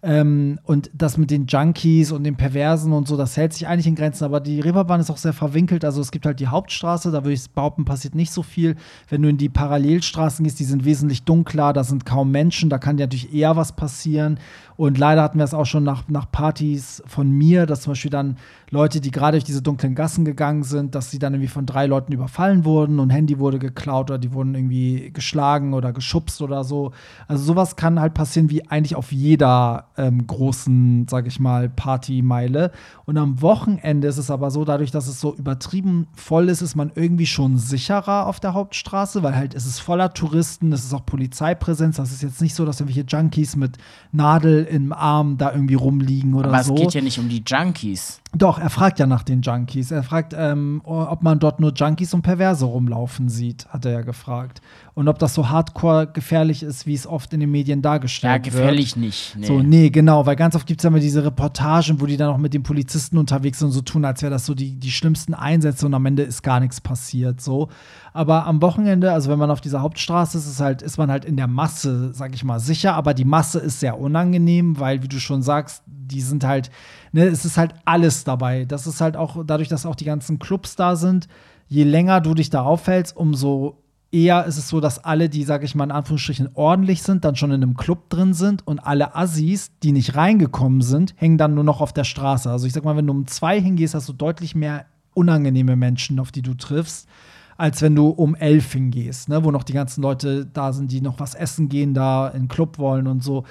[0.07, 3.87] Ähm, und das mit den Junkies und den Perversen und so, das hält sich eigentlich
[3.87, 4.23] in Grenzen.
[4.23, 5.83] Aber die Reeperbahn ist auch sehr verwinkelt.
[5.83, 8.75] Also es gibt halt die Hauptstraße, da würde ich behaupten, passiert nicht so viel.
[9.09, 12.77] Wenn du in die Parallelstraßen gehst, die sind wesentlich dunkler, da sind kaum Menschen, da
[12.77, 14.39] kann dir natürlich eher was passieren.
[14.77, 18.11] Und leider hatten wir es auch schon nach, nach Partys von mir, dass zum Beispiel
[18.11, 18.37] dann
[18.75, 21.85] Leute, die gerade durch diese dunklen Gassen gegangen sind, dass sie dann irgendwie von drei
[21.85, 26.65] Leuten überfallen wurden und Handy wurde geklaut oder die wurden irgendwie geschlagen oder geschubst oder
[26.65, 26.91] so.
[27.27, 32.71] Also sowas kann halt passieren wie eigentlich auf jeder ähm, großen, sag ich mal, Partymeile.
[33.05, 36.75] Und am Wochenende ist es aber so, dadurch, dass es so übertrieben voll ist, ist
[36.75, 40.93] man irgendwie schon sicherer auf der Hauptstraße, weil halt es ist voller Touristen, es ist
[40.93, 41.95] auch Polizeipräsenz.
[41.95, 43.77] Das ist jetzt nicht so, dass irgendwelche Junkies mit
[44.11, 46.75] Nadel im Arm da irgendwie rumliegen oder Aber so.
[46.75, 48.19] es geht ja nicht um die Junkies.
[48.37, 49.91] Doch, er fragt ja nach den Junkies.
[49.91, 54.01] Er fragt, ähm, ob man dort nur Junkies und Perverse rumlaufen sieht, hat er ja
[54.01, 54.61] gefragt.
[54.95, 58.45] Und ob das so hardcore gefährlich ist, wie es oft in den Medien Ja, dargestellt
[58.45, 58.53] wird.
[58.55, 59.35] gefährlich nicht.
[59.37, 59.45] Nee.
[59.45, 62.29] So, nee, genau, weil ganz oft gibt es ja immer diese Reportagen, wo die dann
[62.29, 64.91] auch mit den Polizisten unterwegs sind und so tun, als wäre das so die, die
[64.91, 67.41] schlimmsten Einsätze und am Ende ist gar nichts passiert.
[67.41, 67.67] So.
[68.13, 71.25] Aber am Wochenende, also wenn man auf dieser Hauptstraße ist, ist, halt, ist man halt
[71.25, 75.09] in der Masse, sag ich mal, sicher, aber die Masse ist sehr unangenehm, weil, wie
[75.09, 76.71] du schon sagst, die sind halt,
[77.11, 78.63] ne, es ist halt alles dabei.
[78.63, 81.27] Das ist halt auch, dadurch, dass auch die ganzen Clubs da sind,
[81.67, 83.81] je länger du dich da aufhältst, umso
[84.15, 87.35] eher ist es so, dass alle, die, sag ich mal, in Anführungsstrichen ordentlich sind, dann
[87.35, 91.53] schon in einem Club drin sind und alle Assis, die nicht reingekommen sind, hängen dann
[91.53, 92.49] nur noch auf der Straße.
[92.49, 96.19] Also ich sag mal, wenn du um zwei hingehst, hast du deutlich mehr unangenehme Menschen,
[96.19, 97.09] auf die du triffst,
[97.57, 99.43] als wenn du um elf hingehst, ne?
[99.43, 102.47] wo noch die ganzen Leute da sind, die noch was essen gehen, da in den
[102.47, 103.43] Club wollen und so.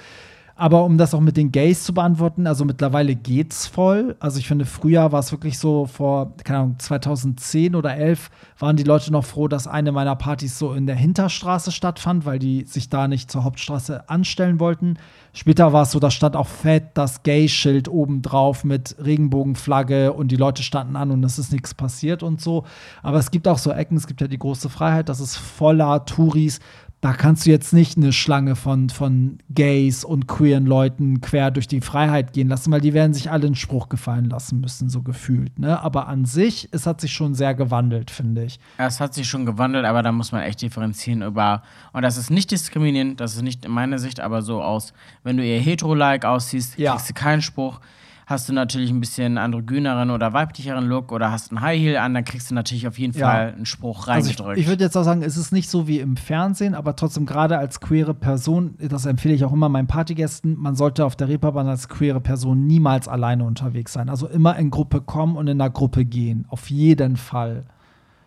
[0.57, 4.15] Aber um das auch mit den Gays zu beantworten, also mittlerweile geht's voll.
[4.21, 8.29] Also ich finde, früher war es wirklich so, vor, keine Ahnung, 2010 oder 11
[8.59, 12.39] waren die Leute noch froh, dass eine meiner Partys so in der Hinterstraße stattfand, weil
[12.39, 14.97] die sich da nicht zur Hauptstraße anstellen wollten.
[15.33, 20.29] Später war es so, da stand auch fett das Gay-Schild oben drauf mit Regenbogenflagge und
[20.29, 22.63] die Leute standen an und es ist nichts passiert und so.
[23.03, 26.05] Aber es gibt auch so Ecken, es gibt ja die große Freiheit, das ist voller
[26.05, 26.61] Touris
[27.05, 31.67] da kannst du jetzt nicht eine Schlange von, von Gays und queeren Leuten quer durch
[31.67, 35.03] die Freiheit gehen lassen, weil die werden sich alle einen Spruch gefallen lassen müssen, so
[35.03, 35.59] gefühlt.
[35.59, 35.79] Ne?
[35.83, 38.59] Aber an sich, es hat sich schon sehr gewandelt, finde ich.
[38.79, 41.61] Es hat sich schon gewandelt, aber da muss man echt differenzieren über.
[41.93, 44.91] Und das ist nicht diskriminierend, das ist nicht in meiner Sicht, aber so aus,
[45.23, 46.93] wenn du eher hetero-like aussiehst, Ja.
[46.93, 47.81] kriegst du keinen Spruch.
[48.27, 52.15] Hast du natürlich ein bisschen androgyneren oder weiblicheren Look oder hast einen High Heel an,
[52.15, 53.29] dann kriegst du natürlich auf jeden Ja.
[53.29, 54.57] Fall einen Spruch Also ich, reingedrückt.
[54.59, 57.59] ich würde jetzt auch sagen, es ist nicht so wie im Fernsehen, aber trotzdem gerade
[57.59, 61.67] als queere Person, das empfehle ich auch immer meinen Partygästen, man sollte auf der Reeperbahn
[61.67, 64.09] als queere Person niemals alleine unterwegs sein.
[64.09, 66.45] Also immer in Gruppe kommen und in einer Gruppe gehen.
[66.49, 67.65] Auf jeden Fall.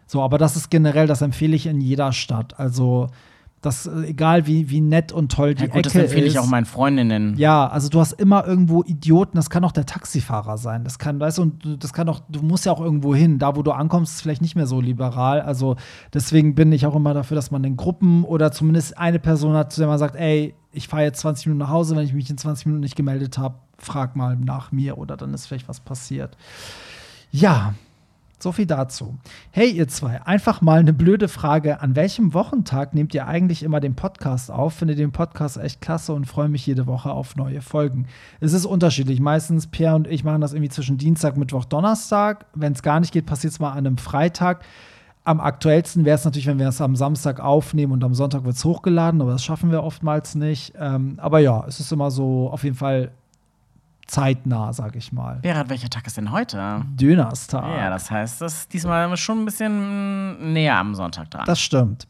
[0.07, 2.59] So, aber das ist generell, das empfehle ich in jeder Stadt.
[2.61, 3.09] Also
[3.61, 6.33] das, äh, egal wie, wie nett und toll die ja, gut, das Ecke empfehle ist.
[6.35, 7.37] ich auch meinen Freundinnen.
[7.37, 10.85] Ja, also du hast immer irgendwo Idioten, das kann auch der Taxifahrer sein.
[10.85, 11.47] Das kann, weißt du-
[11.77, 13.39] das kann auch, du musst ja auch irgendwo hin.
[13.39, 15.41] Da, wo du ankommst, ist vielleicht nicht mehr so liberal.
[15.41, 15.77] Also
[16.15, 19.73] deswegen bin ich auch immer dafür, dass man in Gruppen oder zumindest eine Person hat,
[19.73, 22.31] zu der man sagt, ey, ich fahre jetzt 20 Minuten nach Hause, wenn ich mich
[22.31, 25.81] in 20 Minuten nicht gemeldet habe, frag mal nach mir oder dann ist vielleicht was
[25.81, 26.37] passiert.
[27.31, 27.75] Ja,
[28.41, 29.19] so viel dazu.
[29.51, 31.81] Hey, ihr zwei, einfach mal eine blöde Frage.
[31.81, 34.75] An welchem Wochentag nehmt ihr eigentlich immer den Podcast auf?
[34.75, 38.07] Finde den Podcast echt klasse und freue mich jede Woche auf neue Folgen.
[38.41, 39.21] Es ist unterschiedlich.
[39.21, 42.47] Meistens, Pierre und ich machen das irgendwie zwischen Dienstag, Mittwoch, Donnerstag.
[42.55, 44.63] Wenn es gar nicht geht, passiert es mal an einem Freitag.
[45.25, 48.57] Am aktuellsten wäre es natürlich, wenn wir es am Samstag aufnehmen und am Sonntag wird
[48.57, 50.73] es hochgeladen, aber das schaffen wir oftmals nicht.
[50.79, 53.11] Ähm, aber ja, es ist immer so auf jeden Fall
[54.09, 55.37] zeitnah, sag ich mal.
[55.37, 56.83] Berat, welcher Tag ist denn heute?
[56.97, 57.63] Dönerstag.
[57.63, 61.45] Ja, das heißt, das ist diesmal schon ein bisschen näher am Sonntag dran.
[61.47, 62.09] Das stimmt.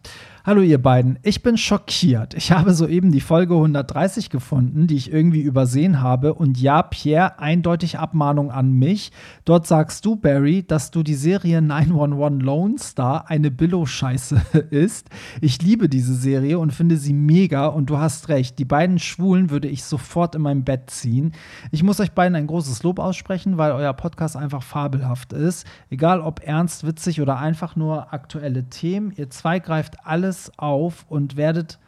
[0.48, 2.32] Hallo ihr beiden, ich bin schockiert.
[2.32, 6.32] Ich habe soeben die Folge 130 gefunden, die ich irgendwie übersehen habe.
[6.32, 9.12] Und ja, Pierre, eindeutig Abmahnung an mich.
[9.44, 14.40] Dort sagst du, Barry, dass du die Serie 911 Lone Star eine Billo-Scheiße
[14.70, 15.10] ist.
[15.42, 17.66] Ich liebe diese Serie und finde sie mega.
[17.66, 21.32] Und du hast recht, die beiden Schwulen würde ich sofort in mein Bett ziehen.
[21.72, 25.66] Ich muss euch beiden ein großes Lob aussprechen, weil euer Podcast einfach fabelhaft ist.
[25.90, 31.36] Egal ob ernst, witzig oder einfach nur aktuelle Themen, ihr zwei greift alles auf und
[31.36, 31.78] werdet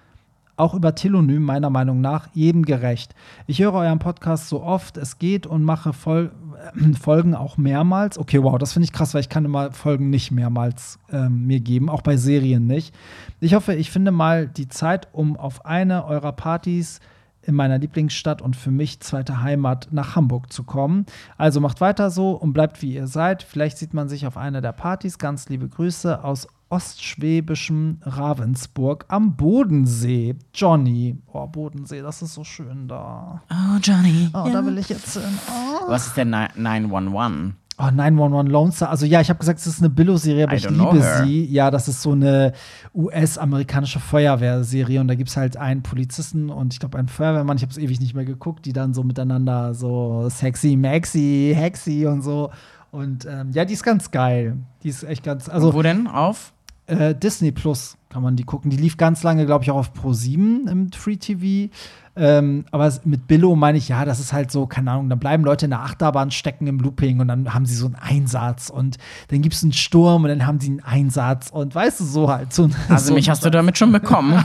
[0.61, 3.15] auch über Telonym meiner Meinung nach jedem gerecht.
[3.47, 6.31] Ich höre euren Podcast so oft es geht und mache Fol
[6.77, 8.19] äh, Folgen auch mehrmals.
[8.19, 11.61] Okay, wow, das finde ich krass, weil ich kann immer Folgen nicht mehrmals ähm, mir
[11.61, 12.95] geben, auch bei Serien nicht.
[13.41, 17.01] Ich hoffe, ich finde mal die Zeit, um auf eine eurer Partys
[17.43, 21.07] in meiner Lieblingsstadt und für mich zweite Heimat nach Hamburg zu kommen.
[21.39, 23.43] Also macht weiter so und bleibt wie ihr seid.
[23.43, 25.17] Vielleicht sieht man sich auf einer der Partys.
[25.17, 30.37] Ganz liebe Grüße aus ostschwäbischem Ravensburg am Bodensee.
[30.55, 31.19] Johnny.
[31.33, 33.43] Oh, Bodensee, das ist so schön da.
[33.51, 34.31] oh, Johnny.
[34.33, 35.23] Oh, da will ich jetzt hin.
[35.49, 35.89] Oh.
[35.89, 37.55] Was ist denn Ni- 911?
[37.83, 38.91] Oh, 911 Lone Star.
[38.91, 41.47] Also ja, ich habe gesagt, es ist eine Billo-Serie, aber I ich liebe sie.
[41.47, 42.53] Ja, das ist so eine
[42.95, 47.63] US-amerikanische Feuerwehrserie und da gibt es halt einen Polizisten und ich glaube einen Feuerwehrmann, ich
[47.63, 52.21] habe es ewig nicht mehr geguckt, die dann so miteinander so sexy, maxi, hexy und
[52.23, 52.51] so.
[52.91, 54.59] Und ähm, ja, die ist ganz geil.
[54.83, 55.49] Die ist echt ganz.
[55.49, 56.07] Also, Wo denn?
[56.07, 56.53] Auf?
[56.91, 58.71] Äh, Disney Plus kann man die gucken.
[58.71, 61.73] Die lief ganz lange, glaube ich, auch auf Pro 7 im Free TV.
[62.17, 65.45] Ähm, aber mit Billo meine ich, ja, das ist halt so, keine Ahnung, dann bleiben
[65.45, 68.99] Leute in der Achterbahn stecken im Looping und dann haben sie so einen Einsatz und
[69.29, 72.29] dann gibt es einen Sturm und dann haben sie einen Einsatz und weißt du, so
[72.29, 72.53] halt.
[72.53, 74.33] So, also so mich hast du damit schon bekommen.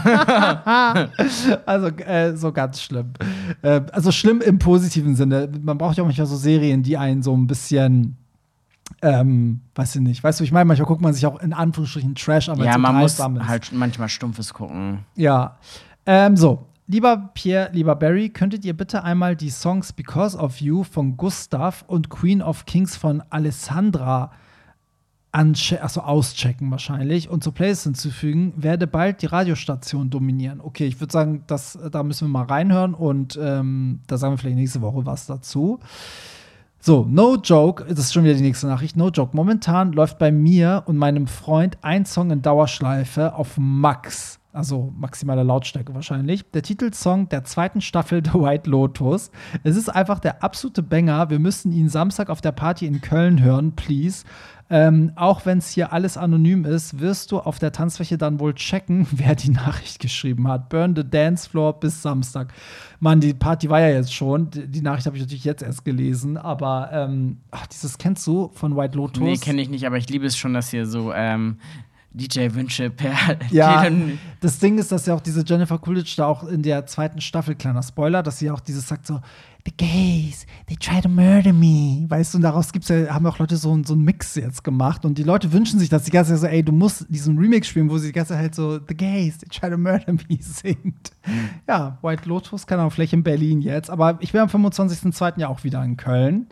[1.65, 3.13] also äh, so ganz schlimm.
[3.63, 5.49] Äh, also schlimm im positiven Sinne.
[5.59, 8.15] Man braucht ja auch manchmal so Serien, die einen so ein bisschen
[9.01, 10.23] ähm, weiß ich nicht.
[10.23, 12.73] Weißt du, ich meine, manchmal guckt man sich auch in Anführungsstrichen Trash an, weil ja,
[12.73, 13.47] so man muss ist.
[13.47, 14.99] halt manchmal Stumpfes gucken.
[15.15, 15.57] Ja.
[16.05, 20.83] Ähm, so, lieber Pierre, lieber Barry, könntet ihr bitte einmal die Songs Because of You
[20.83, 24.31] von Gustav und Queen of Kings von Alessandra
[25.35, 30.61] also auschecken wahrscheinlich und zur Playlist hinzufügen, werde bald die Radiostation dominieren.
[30.61, 34.37] Okay, ich würde sagen, das, da müssen wir mal reinhören und ähm, da sagen wir
[34.37, 35.81] vielleicht nächste Woche was dazu.
[36.85, 38.95] So, no joke, das ist schon wieder die nächste Nachricht.
[38.95, 39.35] No joke.
[39.35, 44.39] Momentan läuft bei mir und meinem Freund ein Song in Dauerschleife auf Max.
[44.53, 46.49] Also maximale Lautstärke wahrscheinlich.
[46.51, 49.31] Der Titelsong der zweiten Staffel The White Lotus.
[49.63, 51.31] Es ist einfach der absolute Banger.
[51.31, 54.23] Wir müssen ihn Samstag auf der Party in Köln hören, please.
[54.67, 58.55] Ähm, auch wenn es hier alles anonym ist, wirst du auf der Tanzfläche dann wohl
[58.55, 60.69] checken, wer die Nachricht geschrieben hat.
[60.69, 62.51] Burn the Dance Floor bis Samstag.
[62.99, 64.49] Mann, die Party war ja jetzt schon.
[64.49, 66.37] Die, Nachricht habe ich natürlich jetzt erst gelesen.
[66.37, 69.21] Aber ähm, ach, dieses kennst du von White Lotus?
[69.21, 71.59] Nee, kenne ich nicht, aber ich liebe es schon, dass hier so ähm,
[72.15, 73.13] DJ-Wünsche per
[73.51, 73.85] Ja,
[74.41, 77.55] das Ding ist, dass ja auch diese Jennifer Coolidge da auch in der zweiten Staffel,
[77.55, 79.19] kleiner Spoiler, dass sie auch dieses sagt so,
[79.65, 82.05] the gays, they try to murder me.
[82.07, 85.05] Weißt du, und daraus gibt's ja, haben auch Leute so, so einen Mix jetzt gemacht.
[85.05, 87.67] Und die Leute wünschen sich, dass die ganze Zeit so, ey, du musst diesen Remix
[87.67, 90.37] spielen, wo sie die ganze Zeit halt so, the gays, they try to murder me
[90.39, 91.11] singt.
[91.25, 91.49] Mhm.
[91.67, 93.89] Ja, White Lotus, keine Ahnung, vielleicht in Berlin jetzt.
[93.89, 95.39] Aber ich wäre am 25.02.
[95.39, 96.47] ja auch wieder in Köln.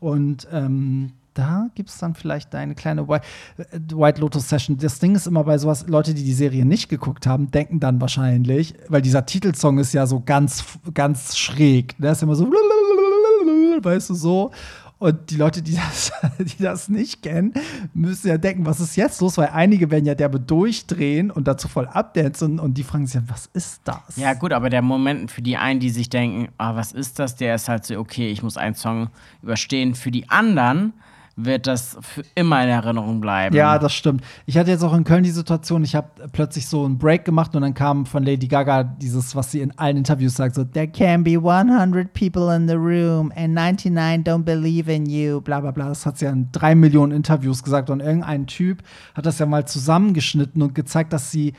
[0.00, 3.26] Und ähm, da gibt es dann vielleicht eine kleine White,
[3.58, 4.78] äh, White Lotus Session.
[4.78, 8.00] Das Ding ist immer bei sowas, Leute, die die Serie nicht geguckt haben, denken dann
[8.00, 10.64] wahrscheinlich, weil dieser Titelsong ist ja so ganz,
[10.94, 11.96] ganz schräg.
[11.98, 14.50] Der ist immer so, weißt du, so.
[14.98, 17.52] Und die Leute, die das, die das nicht kennen,
[17.92, 19.36] müssen ja denken, was ist jetzt los?
[19.36, 23.22] Weil einige werden ja derbe durchdrehen und dazu voll abdancen und die fragen sich ja,
[23.26, 24.16] was ist das?
[24.16, 27.36] Ja, gut, aber der Moment für die einen, die sich denken, ah, was ist das,
[27.36, 29.08] der ist halt so, okay, ich muss einen Song
[29.42, 29.94] überstehen.
[29.94, 30.94] Für die anderen
[31.36, 33.56] wird das für immer in Erinnerung bleiben.
[33.56, 34.22] Ja, das stimmt.
[34.46, 37.54] Ich hatte jetzt auch in Köln die Situation, ich habe plötzlich so einen Break gemacht
[37.56, 40.88] und dann kam von Lady Gaga dieses, was sie in allen Interviews sagt, so There
[40.88, 45.72] can be 100 people in the room and 99 don't believe in you, bla bla
[45.72, 45.88] bla.
[45.88, 48.82] Das hat sie ja in drei Millionen Interviews gesagt und irgendein Typ
[49.14, 51.54] hat das ja mal zusammengeschnitten und gezeigt, dass sie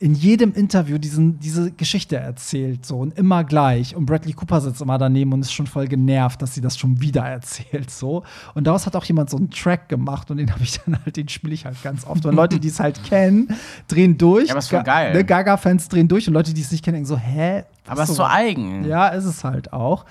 [0.00, 3.96] in jedem Interview diesen, diese Geschichte erzählt, so und immer gleich.
[3.96, 7.00] Und Bradley Cooper sitzt immer daneben und ist schon voll genervt, dass sie das schon
[7.00, 8.22] wieder erzählt, so.
[8.54, 11.16] Und daraus hat auch jemand so einen Track gemacht und den habe ich dann halt,
[11.16, 12.24] den spiele ich halt ganz oft.
[12.24, 13.48] Und Leute, die es halt kennen,
[13.88, 14.46] drehen durch.
[14.46, 15.12] Ja, aber ist voll geil.
[15.12, 17.64] Ne, Gaga-Fans drehen durch und Leute, die es nicht kennen, denken so, hä?
[17.88, 18.84] Aber es ist so eigen.
[18.84, 20.04] Ja, ist es halt auch.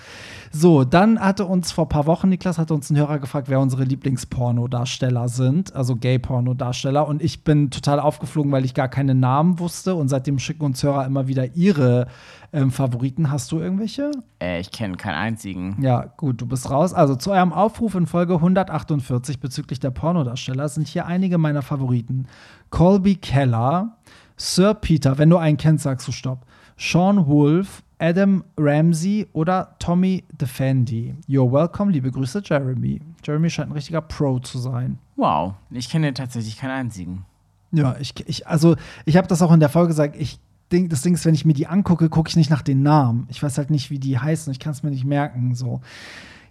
[0.59, 3.59] So, dann hatte uns vor ein paar Wochen, Niklas, hatte uns ein Hörer gefragt, wer
[3.59, 7.07] unsere Lieblingspornodarsteller sind, also Gay-Pornodarsteller.
[7.07, 9.93] Und ich bin total aufgeflogen, weil ich gar keine Namen wusste.
[9.93, 12.07] Und seitdem schicken uns Hörer immer wieder ihre
[12.53, 13.29] ähm, Favoriten.
[13.29, 14.09] Hast du irgendwelche?
[14.41, 15.77] Äh, ich kenne keinen einzigen.
[15.79, 16.91] Ja, gut, du bist raus.
[16.91, 22.25] Also zu eurem Aufruf in Folge 148 bezüglich der Pornodarsteller sind hier einige meiner Favoriten.
[22.71, 23.95] Colby Keller,
[24.37, 26.47] Sir Peter, wenn du einen kennst, sagst du Stopp.
[26.77, 31.15] Sean Wolf, Adam Ramsey oder Tommy Defendi.
[31.27, 33.01] You're welcome, liebe Grüße, Jeremy.
[33.23, 34.99] Jeremy scheint ein richtiger Pro zu sein.
[35.15, 37.25] Wow, ich kenne tatsächlich keinen einzigen.
[37.71, 38.75] Ja, ich, ich also
[39.05, 40.39] ich habe das auch in der Folge gesagt, ich
[40.71, 43.27] denk, das Ding ist, wenn ich mir die angucke, gucke ich nicht nach den Namen.
[43.29, 45.55] Ich weiß halt nicht, wie die heißen, ich kann es mir nicht merken.
[45.55, 45.81] So.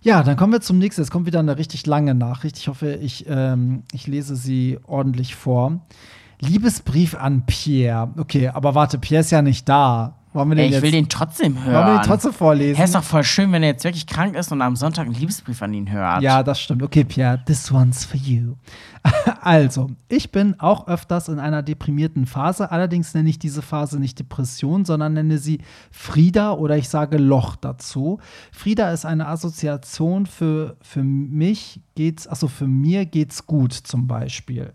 [0.02, 1.02] Ja, dann kommen wir zum nächsten.
[1.02, 2.58] Es kommt wieder eine richtig lange Nachricht.
[2.58, 5.80] Ich hoffe, ich, ähm, ich lese sie ordentlich vor.
[6.40, 8.10] Liebesbrief an Pierre.
[8.16, 10.16] Okay, aber warte, Pierre ist ja nicht da.
[10.36, 11.74] Wollen wir den Ey, ich jetzt, will den trotzdem hören.
[11.74, 12.78] Wollen wir den trotzdem vorlesen?
[12.78, 15.14] Er ist doch voll schön, wenn er jetzt wirklich krank ist und am Sonntag einen
[15.14, 16.22] Liebesbrief an ihn hört.
[16.22, 16.82] Ja, das stimmt.
[16.82, 18.56] Okay, Pierre, this one's for you.
[19.40, 22.70] also, ich bin auch öfters in einer deprimierten Phase.
[22.70, 25.60] Allerdings nenne ich diese Phase nicht Depression, sondern nenne sie
[25.90, 28.18] Frieda oder ich sage Loch dazu.
[28.52, 34.74] Frieda ist eine Assoziation für, für mich geht's, also für mir geht's gut zum Beispiel.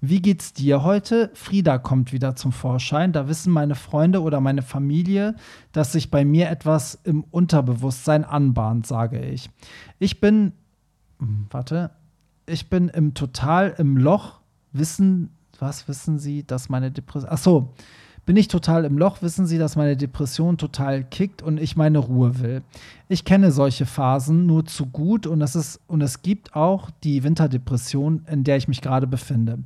[0.00, 1.30] Wie geht's dir heute?
[1.34, 3.12] Frieda kommt wieder zum Vorschein.
[3.12, 5.34] Da wissen meine Freunde oder meine Familie,
[5.72, 9.50] dass sich bei mir etwas im Unterbewusstsein anbahnt, sage ich.
[9.98, 10.52] Ich bin,
[11.18, 11.90] hm, warte,
[12.46, 14.40] ich bin im total im Loch.
[14.72, 17.74] Wissen, was wissen Sie, dass meine Depression, ach so,
[18.28, 21.96] Bin ich total im Loch, wissen Sie, dass meine Depression total kickt und ich meine
[21.96, 22.60] Ruhe will.
[23.08, 27.22] Ich kenne solche Phasen nur zu gut und es, ist, und es gibt auch die
[27.22, 29.60] Winterdepression, in der ich mich gerade befinde.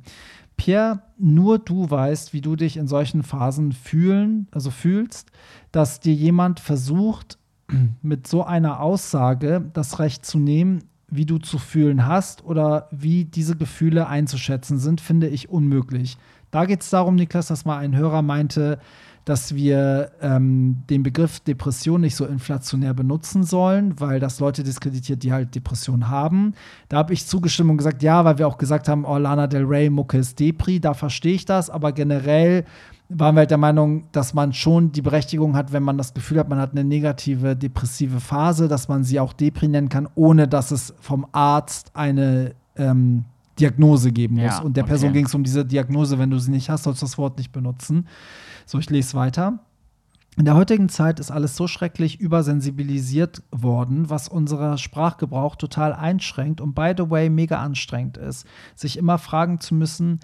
[0.55, 5.29] Pierre, nur du weißt, wie du dich in solchen Phasen fühlen, also fühlst,
[5.73, 7.37] dass dir jemand versucht,
[8.01, 13.25] mit so einer Aussage das Recht zu nehmen, wie du zu fühlen hast oder wie
[13.25, 16.17] diese Gefühle einzuschätzen sind, finde ich unmöglich.
[16.53, 18.77] Da geht es darum, Niklas, dass mal ein Hörer meinte,
[19.25, 25.23] dass wir ähm, den Begriff Depression nicht so inflationär benutzen sollen, weil das Leute diskreditiert,
[25.23, 26.53] die halt Depression haben.
[26.89, 29.63] Da habe ich zugestimmt und gesagt, ja, weil wir auch gesagt haben, oh, Lana Del
[29.63, 32.65] Rey, Mucke ist Depri, da verstehe ich das, aber generell
[33.09, 36.37] waren wir halt der Meinung, dass man schon die Berechtigung hat, wenn man das Gefühl
[36.37, 40.47] hat, man hat eine negative, depressive Phase, dass man sie auch Depri nennen kann, ohne
[40.47, 43.25] dass es vom Arzt eine ähm,
[43.59, 44.43] Diagnose geben muss.
[44.43, 47.01] Ja, und der Person ging es um diese Diagnose, wenn du sie nicht hast, sollst
[47.01, 48.07] du das Wort nicht benutzen.
[48.65, 49.59] So, ich lese weiter.
[50.35, 56.59] In der heutigen Zeit ist alles so schrecklich übersensibilisiert worden, was unser Sprachgebrauch total einschränkt
[56.59, 60.19] und by the way mega anstrengend ist, sich immer fragen zu müssen,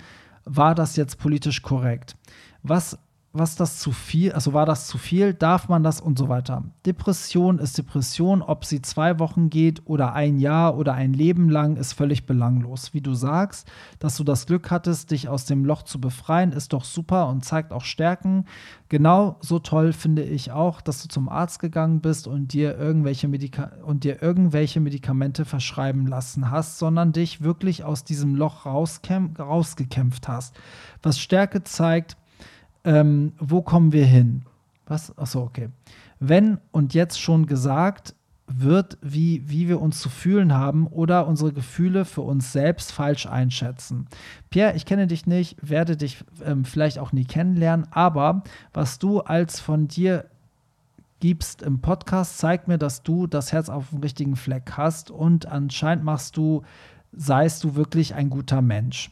[0.45, 2.15] war das jetzt politisch korrekt?
[2.63, 2.97] Was
[3.32, 6.63] was das zu viel, also war das zu viel, darf man das und so weiter.
[6.86, 11.77] Depression ist Depression, ob sie zwei Wochen geht oder ein Jahr oder ein Leben lang,
[11.77, 12.93] ist völlig belanglos.
[12.93, 16.73] Wie du sagst, dass du das Glück hattest, dich aus dem Loch zu befreien, ist
[16.73, 18.45] doch super und zeigt auch Stärken.
[18.89, 23.27] Genau so toll finde ich auch, dass du zum Arzt gegangen bist und dir irgendwelche,
[23.27, 30.27] Medika und dir irgendwelche Medikamente verschreiben lassen hast, sondern dich wirklich aus diesem Loch rausgekämpft
[30.27, 30.55] hast.
[31.03, 32.17] Was Stärke zeigt,
[32.90, 34.42] ähm, wo kommen wir hin?
[34.88, 35.16] Was?
[35.16, 35.70] Achso, okay.
[36.20, 38.16] Wenn und jetzt schon gesagt
[38.48, 43.28] wird, wie, wie wir uns zu fühlen haben oder unsere Gefühle für uns selbst falsch
[43.28, 44.08] einschätzen.
[44.50, 48.42] Pierre, ich kenne dich nicht, werde dich ähm, vielleicht auch nie kennenlernen, aber
[48.74, 50.26] was du als von dir
[51.20, 55.46] gibst im Podcast, zeigt mir, dass du das Herz auf dem richtigen Fleck hast und
[55.46, 56.64] anscheinend machst du,
[57.12, 59.12] seist du wirklich ein guter Mensch.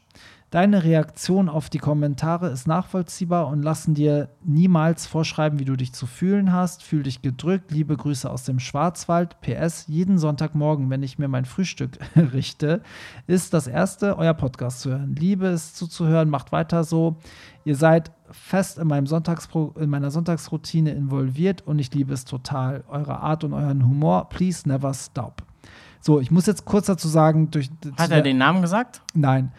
[0.49, 5.91] Deine Reaktion auf die Kommentare ist nachvollziehbar und lassen dir niemals vorschreiben, wie du dich
[5.91, 6.83] zu fühlen hast.
[6.83, 7.71] Fühl dich gedrückt.
[7.71, 9.41] Liebe Grüße aus dem Schwarzwald.
[9.41, 12.81] PS, jeden Sonntagmorgen, wenn ich mir mein Frühstück richte,
[13.27, 15.15] ist das erste, euer Podcast zu hören.
[15.15, 17.17] Liebe es zuzuhören, macht weiter so.
[17.65, 22.85] Ihr seid fest in, meinem Sonntagspro in meiner Sonntagsroutine involviert und ich liebe es total.
[22.87, 24.29] Eure Art und euren Humor.
[24.29, 25.43] Please never stop.
[25.99, 27.69] So, ich muss jetzt kurz dazu sagen, durch.
[27.97, 29.01] Hat er den Namen gesagt?
[29.13, 29.51] Nein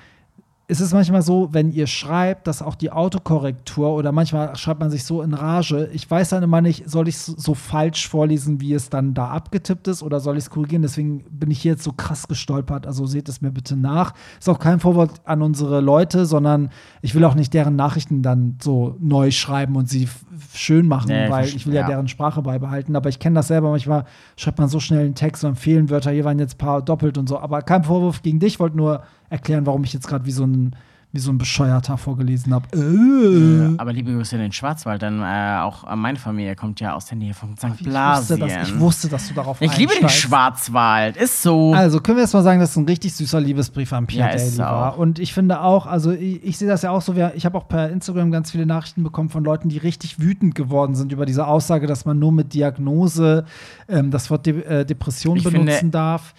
[0.70, 4.90] ist es manchmal so, wenn ihr schreibt, dass auch die Autokorrektur oder manchmal schreibt man
[4.90, 8.60] sich so in Rage, ich weiß dann immer nicht, soll ich es so falsch vorlesen,
[8.60, 10.82] wie es dann da abgetippt ist oder soll ich es korrigieren?
[10.82, 12.86] Deswegen bin ich hier jetzt so krass gestolpert.
[12.86, 14.12] Also seht es mir bitte nach.
[14.38, 16.68] Ist auch kein Vorwort an unsere Leute, sondern
[17.00, 20.06] ich will auch nicht deren Nachrichten dann so neu schreiben und sie
[20.52, 22.94] schön machen, nee, weil ich will ja, ja, deren Sprache beibehalten.
[22.94, 23.70] Aber ich kenne das selber.
[23.70, 24.04] Manchmal
[24.36, 26.10] schreibt man so schnell einen Text und fehlen Wörter.
[26.10, 27.38] Hier waren jetzt ein paar doppelt und so.
[27.38, 28.54] Aber kein Vorwurf gegen dich.
[28.54, 30.74] Ich wollte nur erklären, warum ich jetzt gerade wie so ein
[31.10, 32.66] wie so ein Bescheuerter vorgelesen habe.
[32.76, 33.78] Äh.
[33.78, 37.16] aber liebe Grüße in den Schwarzwald, denn äh, auch meine Familie kommt ja aus der
[37.16, 37.82] Nähe von St.
[37.82, 38.36] Blasien.
[38.36, 41.72] Ich wusste, dass, ich wusste, dass du darauf Ich liebe den Schwarzwald, ist so.
[41.72, 44.36] Also können wir jetzt mal sagen, dass es ein richtig süßer Liebesbrief an Pierre ja,
[44.36, 44.98] Daly war.
[44.98, 47.68] Und ich finde auch, also ich, ich sehe das ja auch so, ich habe auch
[47.68, 51.46] per Instagram ganz viele Nachrichten bekommen von Leuten, die richtig wütend geworden sind über diese
[51.46, 53.46] Aussage, dass man nur mit Diagnose
[53.88, 56.34] ähm, das Wort De äh, Depression ich benutzen finde, darf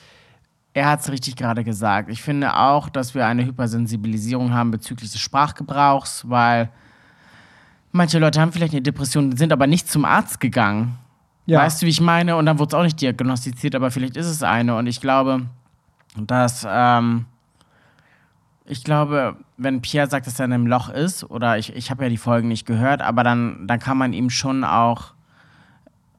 [0.73, 2.09] er hat es richtig gerade gesagt.
[2.09, 6.69] Ich finde auch, dass wir eine Hypersensibilisierung haben bezüglich des Sprachgebrauchs, weil
[7.91, 10.97] manche Leute haben vielleicht eine Depression, sind aber nicht zum Arzt gegangen.
[11.45, 11.59] Ja.
[11.61, 12.35] Weißt du, wie ich meine?
[12.35, 14.75] Und dann wurde es auch nicht diagnostiziert, aber vielleicht ist es eine.
[14.75, 15.47] Und ich glaube,
[16.15, 17.25] dass, ähm,
[18.65, 22.03] ich glaube, wenn Pierre sagt, dass er in einem Loch ist, oder ich, ich habe
[22.03, 25.13] ja die Folgen nicht gehört, aber dann, dann kann man ihm schon auch,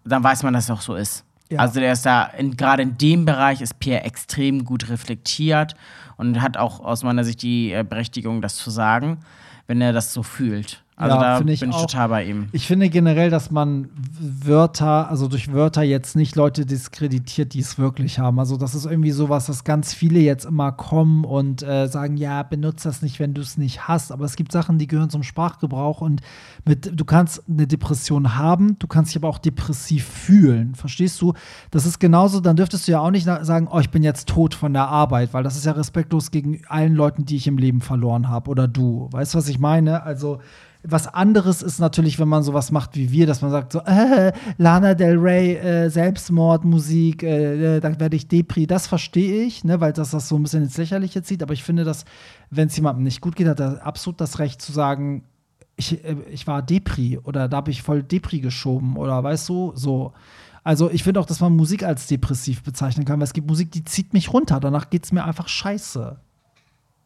[0.04, 1.24] dann weiß man, dass es auch so ist.
[1.50, 1.58] Ja.
[1.58, 5.74] Also der ist da, gerade in dem Bereich ist Pierre extrem gut reflektiert
[6.16, 9.18] und hat auch aus meiner Sicht die äh, Berechtigung, das zu sagen,
[9.66, 10.82] wenn er das so fühlt.
[11.00, 11.86] Also ja, da ich bin ich auch.
[11.86, 12.48] total bei ihm.
[12.52, 13.88] Ich finde generell, dass man
[14.20, 18.38] Wörter, also durch Wörter jetzt nicht Leute diskreditiert, die es wirklich haben.
[18.38, 22.42] Also das ist irgendwie sowas, dass ganz viele jetzt immer kommen und äh, sagen, ja,
[22.42, 24.12] benutze das nicht, wenn du es nicht hast.
[24.12, 26.20] Aber es gibt Sachen, die gehören zum Sprachgebrauch und
[26.66, 30.74] mit, du kannst eine Depression haben, du kannst dich aber auch depressiv fühlen.
[30.74, 31.32] Verstehst du?
[31.70, 34.52] Das ist genauso, dann dürftest du ja auch nicht sagen, oh, ich bin jetzt tot
[34.52, 37.80] von der Arbeit, weil das ist ja respektlos gegen allen Leuten, die ich im Leben
[37.80, 39.08] verloren habe oder du.
[39.12, 40.02] Weißt du, was ich meine?
[40.02, 40.40] Also
[40.82, 44.32] was anderes ist natürlich, wenn man sowas macht wie wir, dass man sagt so, äh,
[44.56, 48.66] Lana Del Rey, äh, Selbstmordmusik, äh, äh, da werde ich Depri.
[48.66, 51.42] Das verstehe ich, ne, weil das das so ein bisschen ins Lächerliche zieht.
[51.42, 52.04] Aber ich finde, dass,
[52.50, 55.24] wenn es jemandem nicht gut geht, hat er absolut das Recht zu sagen,
[55.76, 59.72] ich, äh, ich war Depri oder da habe ich voll Depri geschoben oder weißt du,
[59.74, 60.12] so.
[60.62, 63.72] Also ich finde auch, dass man Musik als depressiv bezeichnen kann, weil es gibt Musik,
[63.72, 64.60] die zieht mich runter.
[64.60, 66.18] Danach geht es mir einfach scheiße.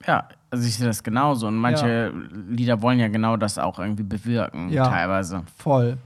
[0.06, 1.46] Ja, also ich sehe das genauso.
[1.48, 2.12] Und manche
[2.48, 4.88] Lieder wollen ja genau das auch irgendwie bewirken, Ja.
[4.88, 5.42] teilweise.
[5.56, 5.98] Voll.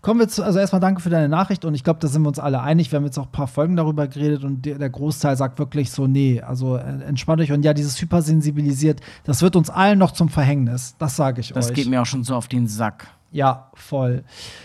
[0.00, 2.28] Kommen wir zu, also erstmal danke für deine Nachricht und ich glaube, da sind wir
[2.28, 2.90] uns alle einig.
[2.90, 6.08] Wir haben jetzt auch ein paar Folgen darüber geredet und der, Großteil sagt wirklich so,
[6.08, 10.28] nee, also äh, entspannt euch und ja, dieses hypersensibilisiert, das wird uns allen noch zum
[10.28, 10.96] Verhängnis.
[10.98, 11.74] Das sage ich Das euch.
[11.74, 13.06] geht mir auch schon so auf den Sack.
[13.32, 14.24] Ja, voll.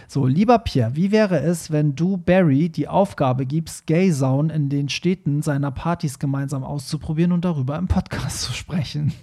[0.09, 4.89] So, lieber Pierre, wie wäre es, wenn du Barry die Aufgabe gibst, Gay-Saunen in den
[4.89, 9.13] Städten seiner Partys gemeinsam auszuprobieren und darüber im Podcast zu sprechen?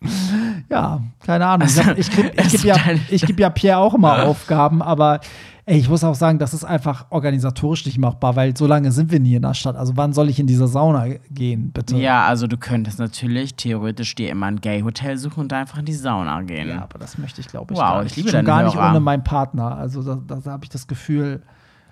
[0.70, 1.66] ja, keine Ahnung.
[1.68, 2.76] Ich, hab- ich gebe ich Also ja,
[3.10, 5.20] ich geb ja Pierre auch immer Aufgaben, aber
[5.66, 9.10] ey, ich muss auch sagen, das ist einfach organisatorisch nicht machbar, weil so lange sind
[9.10, 9.76] wir nie in der Stadt.
[9.76, 11.96] Also wann soll ich in diese Sauna gehen, bitte?
[11.96, 15.94] Ja, also du könntest natürlich theoretisch dir immer ein Gay-Hotel suchen und einfach in die
[15.94, 16.68] Sauna gehen.
[16.68, 18.16] Ja, aber das möchte ich, glaube ich, Wow, gar ich nicht.
[18.16, 18.90] liebe Schon gar nicht Hörer.
[18.90, 19.76] ohne meinen Partner.
[19.76, 21.42] Also da, da habe ich das Gefühl,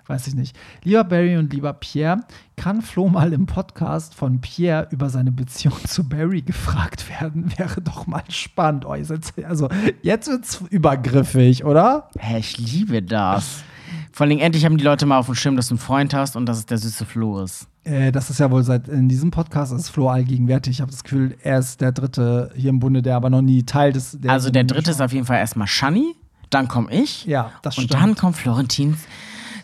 [0.07, 0.55] weiß ich nicht.
[0.83, 2.21] Lieber Barry und lieber Pierre,
[2.55, 7.51] kann Flo mal im Podcast von Pierre über seine Beziehung zu Barry gefragt werden?
[7.57, 8.85] Wäre doch mal spannend.
[8.85, 9.69] Oh, seid, also
[10.01, 12.09] jetzt wird's übergriffig, oder?
[12.17, 13.63] Hä, ich liebe das.
[14.11, 16.35] Vor allem endlich haben die Leute mal auf dem Schirm, dass du einen Freund hast
[16.35, 17.67] und dass es der süße Flo ist.
[17.83, 20.73] Äh, das ist ja wohl seit in diesem Podcast ist Flo allgegenwärtig.
[20.75, 23.63] Ich habe das Gefühl, er ist der Dritte hier im Bunde, der aber noch nie
[23.63, 24.17] Teil des.
[24.19, 26.15] Der Also der dritte ist auf jeden Fall erstmal Shani,
[26.49, 28.01] dann komme ich Ja, das und stimmt.
[28.01, 28.95] dann kommt Florentin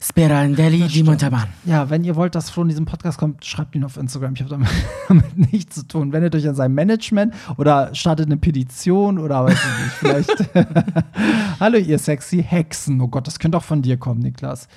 [0.01, 1.47] Sperandelli di Montalban.
[1.65, 4.33] Ja, wenn ihr wollt, dass Flo in diesem Podcast kommt, schreibt ihn auf Instagram.
[4.33, 4.69] Ich habe damit,
[5.07, 6.13] damit nichts zu tun.
[6.13, 10.49] Wendet euch an sein Management oder startet eine Petition oder weiß ich nicht, vielleicht.
[11.59, 13.01] Hallo, ihr sexy Hexen.
[13.01, 14.67] Oh Gott, das könnte auch von dir kommen, Niklas.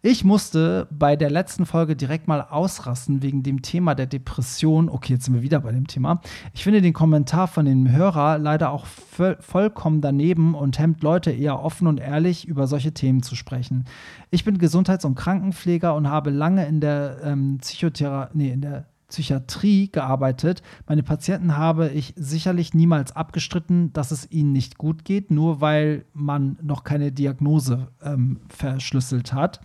[0.00, 4.88] Ich musste bei der letzten Folge direkt mal ausrasten wegen dem Thema der Depression.
[4.88, 6.20] Okay, jetzt sind wir wieder bei dem Thema.
[6.54, 11.32] Ich finde den Kommentar von dem Hörer leider auch voll, vollkommen daneben und hemmt Leute
[11.32, 13.86] eher offen und ehrlich über solche Themen zu sprechen.
[14.30, 18.86] Ich bin Gesundheits- und Krankenpfleger und habe lange in der ähm, Psychotherapie, nee, in der
[19.08, 20.62] Psychiatrie gearbeitet.
[20.86, 26.04] Meine Patienten habe ich sicherlich niemals abgestritten, dass es ihnen nicht gut geht, nur weil
[26.12, 29.60] man noch keine Diagnose ähm, verschlüsselt hat.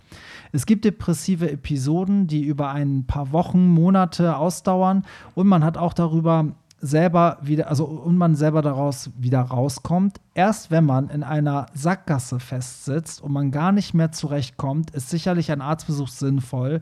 [0.52, 5.92] Es gibt depressive Episoden, die über ein paar Wochen, Monate ausdauern und man hat auch
[5.92, 6.54] darüber
[6.84, 10.20] selber wieder, also und man selber daraus wieder rauskommt.
[10.34, 15.50] Erst wenn man in einer Sackgasse festsitzt und man gar nicht mehr zurechtkommt, ist sicherlich
[15.50, 16.80] ein Arztbesuch sinnvoll.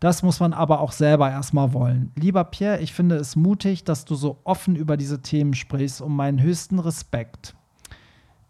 [0.00, 2.12] Das muss man aber auch selber erstmal wollen.
[2.16, 6.16] Lieber Pierre, ich finde es mutig, dass du so offen über diese Themen sprichst und
[6.16, 7.54] meinen höchsten Respekt.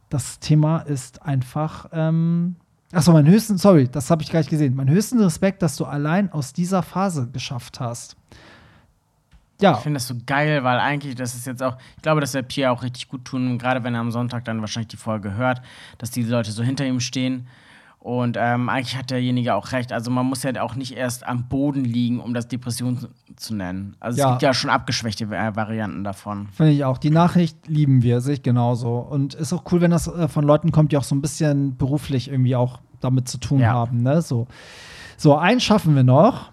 [0.09, 1.87] Das Thema ist einfach.
[1.93, 2.57] Ähm
[2.93, 4.77] Achso, mein höchsten, sorry, das habe ich gar nicht gesehen.
[4.77, 8.17] Mein höchsten Respekt, dass du allein aus dieser Phase geschafft hast.
[9.63, 12.35] Ja, Ich finde das so geil, weil eigentlich, das ist jetzt auch, ich glaube, das
[12.35, 15.35] wird Pierre auch richtig gut tun, gerade wenn er am Sonntag dann wahrscheinlich die Folge
[15.35, 15.63] hört,
[15.99, 17.47] dass die Leute so hinter ihm stehen.
[17.99, 19.93] Und ähm, eigentlich hat derjenige auch recht.
[19.93, 23.07] Also man muss ja auch nicht erst am Boden liegen, um das Depression
[23.37, 23.95] zu- nennen.
[24.01, 24.25] Also Ja.
[24.27, 26.49] es gibt ja schon abgeschwächte äh, Varianten davon.
[26.49, 26.99] Finde ich auch.
[26.99, 28.97] Die Nachricht lieben wir, sehe ich genauso.
[28.97, 31.77] Und ist auch cool, wenn das äh, von Leuten kommt, die auch so ein bisschen
[31.77, 33.73] beruflich irgendwie auch damit zu tun Ja.
[33.73, 34.03] haben.
[34.03, 34.21] Ne?
[34.21, 34.49] So.
[35.17, 36.51] so, eins schaffen wir noch.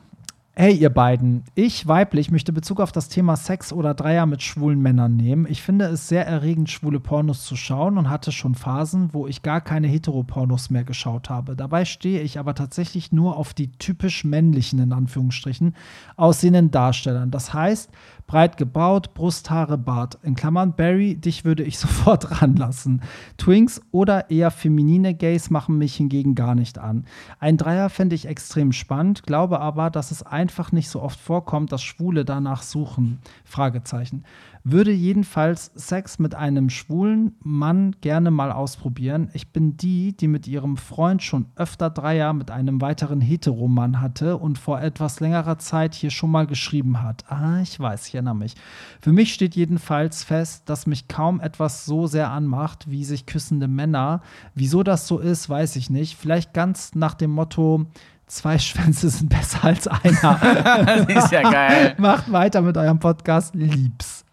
[0.62, 4.82] Hey, ihr beiden, ich weiblich möchte Bezug auf das Thema Sex oder Dreier mit schwulen
[4.82, 5.48] Männern nehmen.
[5.50, 9.42] Ich finde es sehr erregend, schwule Pornos zu schauen und hatte schon Phasen, wo ich
[9.42, 11.56] gar keine Heteropornos mehr geschaut habe.
[11.56, 15.76] Dabei stehe ich aber tatsächlich nur auf die typisch männlichen, in Anführungsstrichen,
[16.18, 17.32] aussehenden Darstellern.
[17.32, 17.90] Das heißt,
[18.30, 20.20] breit gebaut, Brusthaare, Bart.
[20.22, 23.02] In Klammern, Barry, dich würde ich sofort ranlassen.
[23.38, 27.06] Twinks oder eher feminine Gays machen mich hingegen gar nicht an.
[27.40, 31.72] Ein Dreier fände ich extrem spannend, glaube aber, dass es einfach nicht so oft vorkommt,
[31.72, 33.18] dass Schwule danach suchen.
[33.46, 34.24] Fragezeichen.
[34.72, 39.32] Würde jedenfalls Sex mit einem schwulen Mann gerne mal ausprobieren.
[39.34, 44.38] Ich bin die, die mit ihrem Freund schon öfter Dreier mit einem weiteren Heteromann hatte
[44.38, 47.26] und vor etwas längerer Zeit hier schon mal geschrieben hat.
[47.32, 48.54] Ah, ich weiß, ich erinnere mich.
[49.02, 53.68] Für mich steht jedenfalls fest, dass mich kaum etwas so sehr anmacht, wie sich küssende
[53.68, 54.22] Männer.
[54.54, 56.16] Wieso das so ist, weiß ich nicht.
[56.16, 57.88] Vielleicht ganz nach dem Motto,
[58.28, 60.40] zwei Schwänze sind besser als einer.
[61.08, 61.96] das ist ja geil.
[61.98, 63.56] Macht weiter mit eurem Podcast.
[63.56, 64.26] Liebs.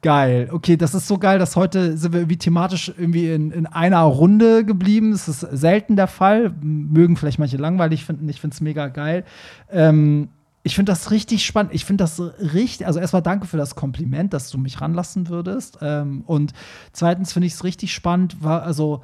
[0.00, 0.48] Geil.
[0.50, 4.02] Okay, das ist so geil, dass heute sind wir irgendwie thematisch irgendwie in, in einer
[4.02, 5.12] Runde geblieben.
[5.12, 6.54] Das ist selten der Fall.
[6.60, 8.28] Mögen vielleicht manche langweilig finden.
[8.28, 9.24] Ich finde es mega geil.
[9.70, 10.28] Ähm,
[10.62, 11.74] ich finde das richtig spannend.
[11.74, 12.86] Ich finde das richtig.
[12.86, 15.78] Also, erstmal danke für das Kompliment, dass du mich ranlassen würdest.
[15.82, 16.52] Ähm, und
[16.92, 19.02] zweitens finde ich es richtig spannend, war also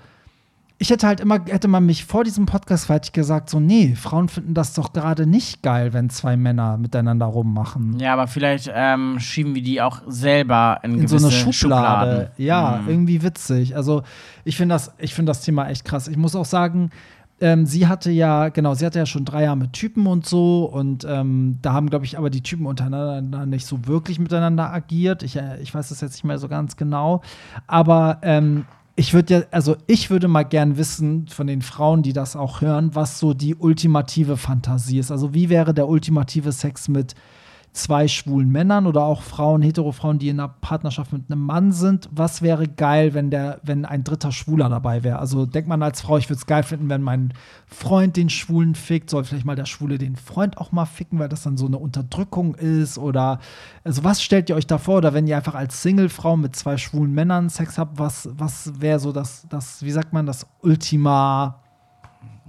[0.80, 4.28] ich hätte halt immer, hätte man mich vor diesem Podcast ich gesagt, so, nee, Frauen
[4.28, 7.98] finden das doch gerade nicht geil, wenn zwei Männer miteinander rummachen.
[7.98, 11.52] Ja, aber vielleicht ähm, schieben wir die auch selber in, in so eine Schublade.
[11.52, 12.26] Schubladen.
[12.36, 12.88] Ja, Mhm.
[12.88, 13.74] irgendwie witzig.
[13.74, 14.02] Also
[14.44, 16.06] ich finde das, ich finde das Thema echt krass.
[16.06, 16.90] Ich muss auch sagen,
[17.40, 20.64] ähm, sie hatte ja, genau, sie hatte ja schon drei Jahre mit Typen und so
[20.64, 25.22] und ähm, da haben, glaube ich, aber die Typen untereinander nicht so wirklich miteinander agiert.
[25.24, 27.22] Ich, äh, ich weiß das jetzt nicht mehr so ganz genau.
[27.66, 28.64] Aber ähm,
[28.99, 32.61] ich würde ja, also ich würde mal gern wissen von den Frauen, die das auch
[32.62, 35.12] hören, was so die ultimative Fantasie ist.
[35.12, 37.14] Also wie wäre der ultimative Sex mit
[37.78, 42.08] zwei schwulen Männern oder auch Frauen, Hetero-Frauen, die in einer Partnerschaft mit einem Mann sind.
[42.12, 45.18] Was wäre geil, wenn der, wenn ein dritter Schwuler dabei wäre?
[45.18, 47.32] Also denkt man als Frau, ich würde es geil finden, wenn mein
[47.66, 51.28] Freund den Schwulen fickt, soll vielleicht mal der Schwule den Freund auch mal ficken, weil
[51.28, 53.38] das dann so eine Unterdrückung ist oder
[53.84, 54.98] also was stellt ihr euch da vor?
[54.98, 58.98] Oder wenn ihr einfach als Single-Frau mit zwei schwulen Männern Sex habt, was, was wäre
[58.98, 61.62] so das, das, wie sagt man, das Ultima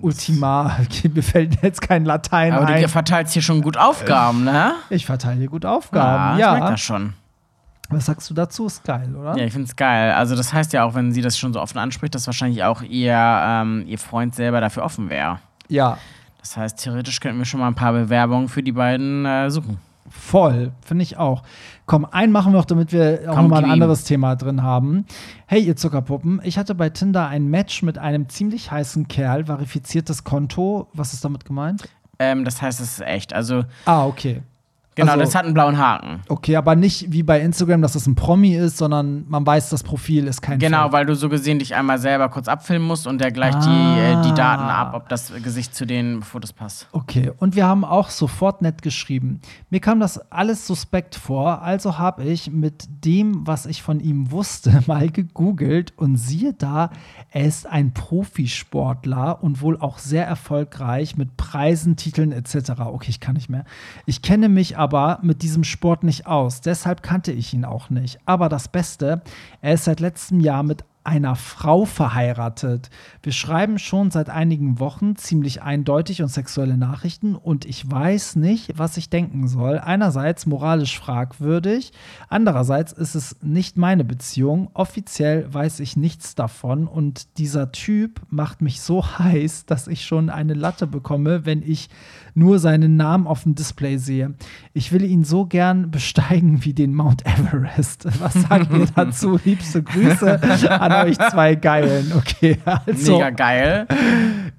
[0.02, 0.78] Ultima,
[1.14, 2.82] mir fällt jetzt kein Latein Aber ein.
[2.82, 4.74] du verteilst hier schon gut Aufgaben, ne?
[4.90, 6.40] Ich verteile dir gut Aufgaben.
[6.40, 6.72] ich merk Ja.
[6.72, 7.14] das schon.
[7.92, 8.68] Was sagst du dazu?
[8.68, 9.36] Ist geil, oder?
[9.38, 10.12] Ja, ich find's geil.
[10.12, 12.84] Also das heißt ja auch, wenn sie das schon so offen anspricht, dass wahrscheinlich auch
[12.84, 15.40] ihr, ähm, ihr Freund selber dafür offen wäre.
[15.70, 15.98] Ja,
[16.40, 19.80] Das heißt, theoretisch könnten wir schon mal ein paar Bewerbungen für die beiden äh, suchen.
[20.10, 20.72] voll.
[20.86, 21.42] Finde ich auch.
[21.90, 25.06] Komm, einen machen wir noch, damit wir auch Komm, nochmal ein anderes Thema drin haben.
[25.48, 30.24] Hey, ihr Zuckerpuppen, ich hatte bei Tinder ein Match mit einem ziemlich heißen Kerl, verifiziertes
[30.24, 30.88] Konto.
[30.94, 31.90] Was ist damit gemeint?
[32.20, 33.34] Ähm, das heißt, es ist echt.
[33.34, 34.44] Also, Ah, okay.
[35.00, 36.22] Genau, Also- das hat einen blauen Haken.
[36.30, 39.84] Okay, aber nicht wie bei Instagram, dass es ein Promi ist, sondern man weiß, das
[39.84, 40.92] Profil ist kein Genau, Fake.
[40.94, 44.22] weil du so gesehen dich einmal selber kurz abfilmen musst und der gleicht die, Ah.
[44.22, 46.88] äh, die Daten ab, ob das Gesicht zu den Fotos passt.
[46.92, 49.42] Okay, und wir haben auch sofort nett geschrieben.
[49.70, 54.32] Mir kam das alles suspekt vor, also habe ich mit dem, was ich von ihm
[54.32, 56.90] wusste, mal gegoogelt und siehe da,
[57.32, 62.72] er ist ein Profisportler und wohl auch sehr erfolgreich mit Preisen, Titeln etc.
[62.88, 63.66] Okay, ich kann nicht mehr.
[64.06, 64.89] Ich kenne mich aber
[65.22, 68.20] mit diesem Sport nicht aus, deshalb kannte ich ihn auch nicht.
[68.26, 69.22] Aber das Beste,
[69.62, 72.90] er ist seit letztem Jahr mit einer Frau verheiratet.
[73.24, 78.78] Wir schreiben schon seit einigen Wochen ziemlich eindeutig und sexuelle Nachrichten und ich weiß nicht,
[78.78, 79.80] was ich denken soll.
[79.80, 81.94] Einerseits moralisch fragwürdig,
[82.28, 84.70] andererseits ist es nicht meine Beziehung.
[84.74, 90.30] Offiziell weiß ich nichts davon und dieser Typ macht mich so heiß, dass ich schon
[90.30, 91.90] eine Latte bekomme, wenn ich
[92.34, 94.34] nur seinen Namen auf dem Display sehe.
[94.74, 98.08] Ich will ihn so gern besteigen wie den Mount Everest.
[98.20, 99.40] Was sagt ihr dazu?
[99.44, 102.12] Liebste Grüße an euch zwei Geilen.
[102.16, 103.14] Okay, also.
[103.14, 103.88] Mega geil.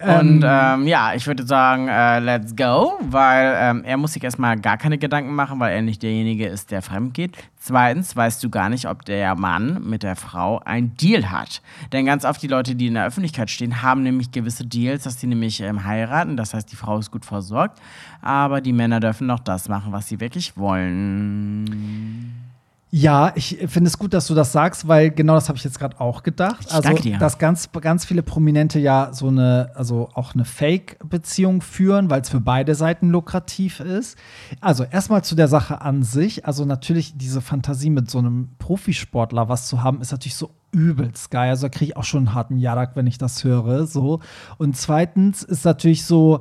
[0.00, 4.58] Und ähm, ja, ich würde sagen, äh, let's go, weil ähm, er muss sich erstmal
[4.58, 7.36] gar keine Gedanken machen, weil er nicht derjenige ist, der fremd geht.
[7.58, 11.60] Zweitens weißt du gar nicht, ob der Mann mit der Frau ein Deal hat.
[11.92, 15.20] Denn ganz oft die Leute, die in der Öffentlichkeit stehen, haben nämlich gewisse Deals, dass
[15.20, 16.38] sie nämlich ähm, heiraten.
[16.38, 17.78] Das heißt, die Frau ist gut versorgt.
[18.22, 22.49] Aber die Männer dürfen noch das machen, was sie wirklich wollen.
[22.92, 25.78] Ja, ich finde es gut, dass du das sagst, weil genau das habe ich jetzt
[25.78, 26.66] gerade auch gedacht.
[26.66, 27.18] Ich also, danke dir.
[27.18, 32.30] dass ganz, ganz viele Prominente ja so eine, also auch eine Fake-Beziehung führen, weil es
[32.30, 34.18] für beide Seiten lukrativ ist.
[34.60, 36.46] Also erstmal zu der Sache an sich.
[36.46, 41.30] Also natürlich diese Fantasie mit so einem Profisportler was zu haben, ist natürlich so übelst
[41.30, 41.50] geil.
[41.50, 43.86] Also da kriege ich auch schon einen harten Jadak, wenn ich das höre.
[43.86, 44.18] So.
[44.58, 46.40] Und zweitens ist natürlich so,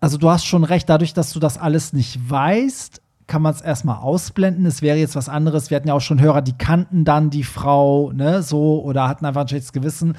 [0.00, 3.60] also du hast schon recht, dadurch, dass du das alles nicht weißt, kann man es
[3.60, 4.66] erstmal ausblenden.
[4.66, 5.70] Es wäre jetzt was anderes.
[5.70, 9.26] Wir hatten ja auch schon Hörer, die kannten dann die Frau, ne, so, oder hatten
[9.26, 10.16] einfach ein schlechtes Gewissen.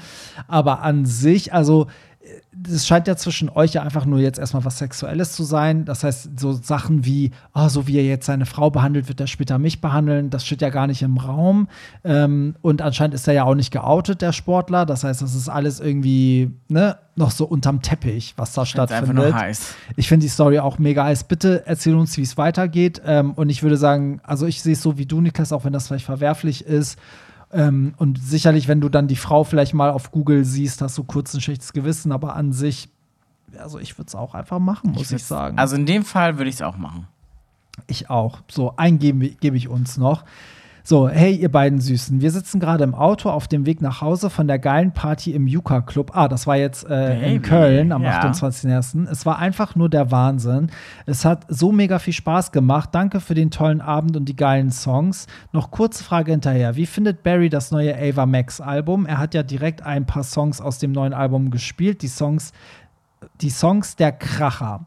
[0.48, 1.88] Aber an sich, also,
[2.62, 5.84] das scheint ja zwischen euch ja einfach nur jetzt erstmal was Sexuelles zu sein.
[5.84, 9.26] Das heißt, so Sachen wie, oh, so wie er jetzt seine Frau behandelt, wird er
[9.26, 11.68] später mich behandeln, das steht ja gar nicht im Raum.
[12.04, 14.84] Ähm, und anscheinend ist er ja auch nicht geoutet, der Sportler.
[14.84, 19.34] Das heißt, das ist alles irgendwie, ne, noch so unterm Teppich, was da einfach stattfindet.
[19.96, 21.24] Ich finde die Story auch mega heiß.
[21.24, 23.00] Bitte erzähl uns, wie es weitergeht.
[23.06, 25.72] Ähm, und ich würde sagen, also ich sehe es so wie du, Niklas, auch wenn
[25.72, 26.98] das vielleicht verwerflich ist.
[27.52, 31.04] Ähm, und sicherlich, wenn du dann die Frau vielleicht mal auf Google siehst, hast du
[31.04, 32.88] kurz ein schlechtes Gewissen, aber an sich,
[33.58, 35.58] also ich würde es auch einfach machen, muss ich, würd's- sagen.
[35.58, 37.08] Also in dem Fall würde ich es auch machen.
[37.88, 38.40] Ich auch.
[38.50, 40.24] So, einen gebe gebe ich uns noch.
[40.82, 42.20] So, hey, ihr beiden Süßen.
[42.20, 45.46] Wir sitzen gerade im Auto auf dem Weg nach Hause von der geilen Party im
[45.46, 46.12] Yuka Club.
[46.14, 48.20] Ah, das war jetzt äh, in Köln am ja.
[48.20, 49.08] 28.01.
[49.10, 50.70] Es war einfach nur der Wahnsinn.
[51.06, 52.90] Es hat so mega viel Spaß gemacht.
[52.92, 55.26] Danke für den tollen Abend und die geilen Songs.
[55.52, 56.76] Noch kurze Frage hinterher.
[56.76, 59.06] Wie findet Barry das neue Ava Max Album?
[59.06, 62.02] Er hat ja direkt ein paar Songs aus dem neuen Album gespielt.
[62.02, 62.52] Die Songs,
[63.40, 64.86] die Songs der Kracher.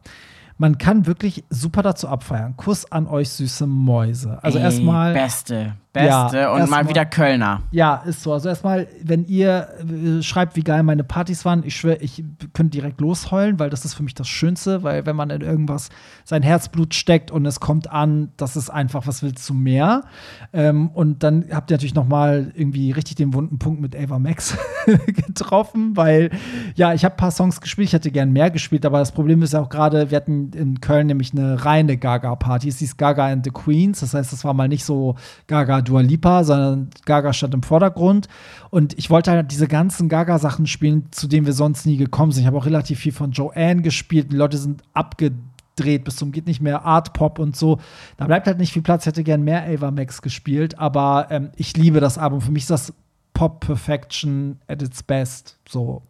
[0.57, 2.55] Man kann wirklich super dazu abfeiern.
[2.57, 4.39] Kuss an euch, süße Mäuse.
[4.41, 7.61] Also erstmal, Beste, Beste Ja, und mal wieder Kölner.
[7.69, 8.33] Ja, ist so.
[8.33, 12.23] Also erstmal, wenn ihr äh, schreibt, wie geil meine Partys waren, ich schwöre, ich
[12.53, 15.89] könnte direkt losheulen, weil das ist für mich das Schönste, weil wenn man in irgendwas
[16.25, 20.05] sein Herzblut steckt und es kommt an, das ist einfach, was willst du mehr?
[20.51, 24.17] Ähm, und dann habt ihr natürlich noch mal irgendwie richtig den wunden Punkt mit Ava
[24.17, 24.57] Max
[25.05, 26.31] getroffen, weil
[26.73, 29.43] ja, ich habe ein paar Songs gespielt, ich hätte gern mehr gespielt, aber das Problem
[29.43, 33.27] ist ja auch gerade, wir hatten in Köln nämlich eine reine Gaga-Party, es hieß Gaga
[33.27, 35.15] and the Queens, das heißt, es war mal nicht so
[35.45, 38.27] Gaga Dua Lipa, sondern Gaga stand im Vordergrund
[38.69, 42.41] und ich wollte halt diese ganzen Gaga-Sachen spielen, zu denen wir sonst nie gekommen sind.
[42.41, 46.47] Ich habe auch relativ viel von Joanne gespielt, die Leute sind abgedreht bis zum geht
[46.47, 47.79] nicht mehr Art Pop und so.
[48.17, 49.03] Da bleibt halt nicht viel Platz.
[49.03, 52.41] Ich hätte gern mehr Ava Max gespielt, aber ähm, ich liebe das Album.
[52.41, 52.93] Für mich ist das
[53.33, 55.57] Pop Perfection at its best.
[55.67, 56.03] So.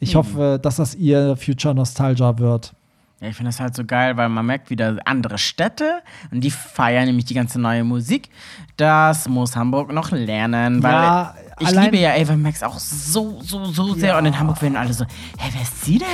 [0.00, 2.74] Ich hoffe, dass das ihr Future Nostalgia wird.
[3.22, 6.02] Ja, ich finde das halt so geil, weil man merkt wieder andere Städte
[6.32, 8.30] und die feiern nämlich die ganze neue Musik.
[8.76, 13.40] Das muss Hamburg noch lernen, weil Ja, ich allein- liebe ja Ava Max auch so,
[13.44, 14.10] so, so sehr.
[14.10, 14.18] Ja.
[14.18, 16.06] Und in Hamburg werden alle so, hä, wer ist sie denn?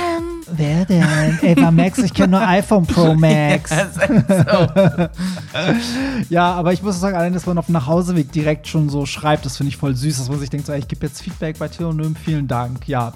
[0.51, 1.03] Wer denn?
[1.57, 3.71] Ava Max, ich kenne nur iPhone Pro Max.
[4.27, 4.67] So.
[6.29, 9.45] Ja, aber ich muss sagen, allein, dass man auf dem Nachhauseweg direkt schon so schreibt,
[9.45, 11.57] das finde ich voll süß, dass man sich denkt, so, ey, ich gebe jetzt Feedback
[11.57, 12.87] bei Theonym, vielen Dank.
[12.87, 13.13] Ja,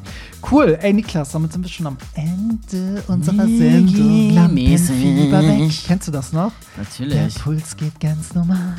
[0.51, 0.77] cool.
[0.81, 4.33] Ey, Niklas, damit sind wir schon am Ende unserer Sendung.
[4.35, 5.71] Lampenfieber weg.
[5.85, 6.51] Kennst du das noch?
[6.75, 7.35] Der Natürlich.
[7.35, 8.73] Puls geht ganz normal.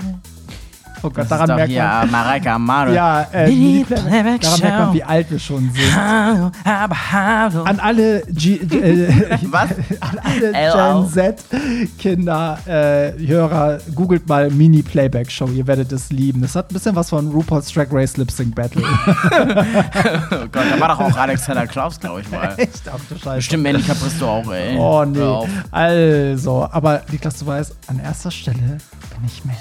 [1.07, 2.09] Oh Gott, Das daran merkt man.
[2.09, 2.93] äh, Mareike Amado.
[2.93, 5.95] Ja, äh, Playback, Playback daran merkt man, wie alt wir schon sind.
[5.97, 7.63] Hallo, aber hallo.
[7.65, 9.09] An alle, G äh,
[9.51, 9.71] Was?
[10.01, 11.07] an alle LL.
[11.13, 16.41] Gen Z-Kinder, äh, Hörer, googelt mal Mini-Playback-Show, ihr werdet es lieben.
[16.41, 18.83] Das hat ein bisschen was von RuPaul's Drag Race Lip Sync Battle.
[20.35, 22.55] Oh Gott, da war doch auch Alexander Klaus, glaube ich mal.
[22.57, 23.37] Echt, ach du Scheiße.
[23.37, 24.77] Bestimmt Mandy Capristo auch, ey.
[24.79, 25.47] Oh nee.
[25.71, 29.59] Also, aber Niklas, du weißt, an erster Stelle bin ich Mensch.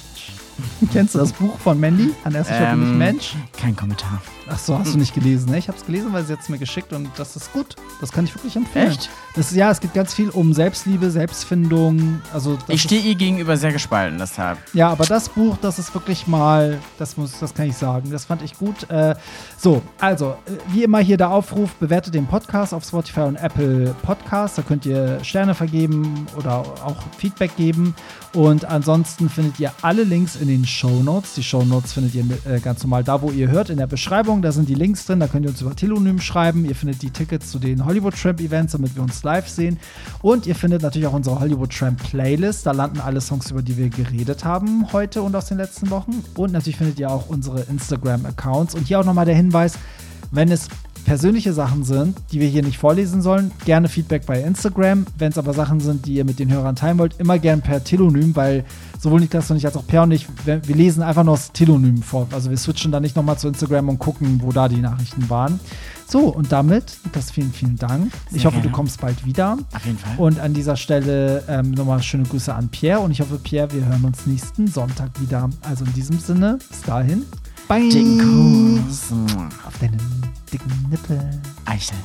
[0.91, 2.11] Kennst du das Buch von Mandy?
[2.23, 3.35] An erster Stelle bin ich Ähm, Mensch.
[3.59, 4.21] Kein Kommentar.
[4.49, 5.57] Ach so, hast du nicht gelesen, ne?
[5.57, 7.75] Ich habe es gelesen, weil sie jetzt mir geschickt und das ist gut.
[8.01, 8.89] Das kann ich wirklich empfehlen.
[8.89, 9.09] Echt?
[9.35, 12.21] Das, ja, es geht ganz viel um Selbstliebe, Selbstfindung.
[12.33, 14.57] Also Ich stehe ihr gegenüber sehr gespalten, deshalb.
[14.73, 18.11] Ja, aber das Buch, das ist wirklich mal, das muss, das kann ich sagen.
[18.11, 18.89] Das fand ich gut.
[18.89, 19.15] Äh,
[19.57, 23.95] so, also, äh, wie immer hier der Aufruf, bewertet den Podcast auf Spotify und Apple
[24.03, 24.57] Podcasts.
[24.57, 27.95] Da könnt ihr Sterne vergeben oder auch Feedback geben.
[28.33, 31.35] Und ansonsten findet ihr alle Links in den Show Notes.
[31.35, 34.32] Die Show Notes findet ihr äh, ganz normal da, wo ihr hört, in der Beschreibung.
[34.41, 35.19] Da sind die Links drin.
[35.19, 36.65] Da könnt ihr uns über Telonym schreiben.
[36.65, 39.79] Ihr findet die Tickets zu den Hollywood Tramp Events, damit wir uns live sehen.
[40.21, 42.65] Und ihr findet natürlich auch unsere Hollywood Tramp Playlist.
[42.65, 46.23] Da landen alle Songs, über die wir geredet haben heute und aus den letzten Wochen.
[46.35, 48.75] Und natürlich findet ihr auch unsere Instagram-Accounts.
[48.75, 49.77] Und hier auch nochmal der Hinweis,
[50.31, 50.67] wenn es
[51.03, 55.05] persönliche Sachen sind, die wir hier nicht vorlesen sollen, gerne Feedback bei Instagram.
[55.17, 57.83] Wenn es aber Sachen sind, die ihr mit den Hörern teilen wollt, immer gern per
[57.83, 58.65] Telonym, weil
[58.99, 61.51] sowohl Niklas und ich als auch Per und ich, wir, wir lesen einfach nur das
[61.51, 62.27] Telonym vor.
[62.31, 65.59] Also wir switchen da nicht nochmal zu Instagram und gucken, wo da die Nachrichten waren.
[66.07, 68.11] So, und damit, Niklas, vielen, vielen Dank.
[68.31, 68.75] ich Sehr hoffe, du gerne.
[68.75, 69.57] kommst bald wieder.
[69.73, 70.13] Auf jeden Fall.
[70.17, 72.99] Und an dieser Stelle ähm, nochmal schöne Grüße an Pierre.
[72.99, 75.49] Und ich hoffe, Pierre, wir hören uns nächsten Sonntag wieder.
[75.61, 77.23] Also in diesem Sinne, bis dahin.
[77.67, 77.89] Bye.
[77.89, 78.19] Dicken
[78.85, 79.11] Kuss.
[79.65, 79.97] Auf deinen
[80.53, 81.19] dicken Nippel.
[81.65, 81.97] Eichel.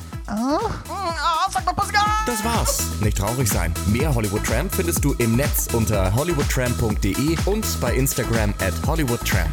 [2.25, 2.83] Das war's.
[3.01, 3.73] Nicht traurig sein.
[3.87, 9.49] Mehr Hollywood Tramp findest du im Netz unter hollywoodtramp.de und bei Instagram at hollywoodtramp.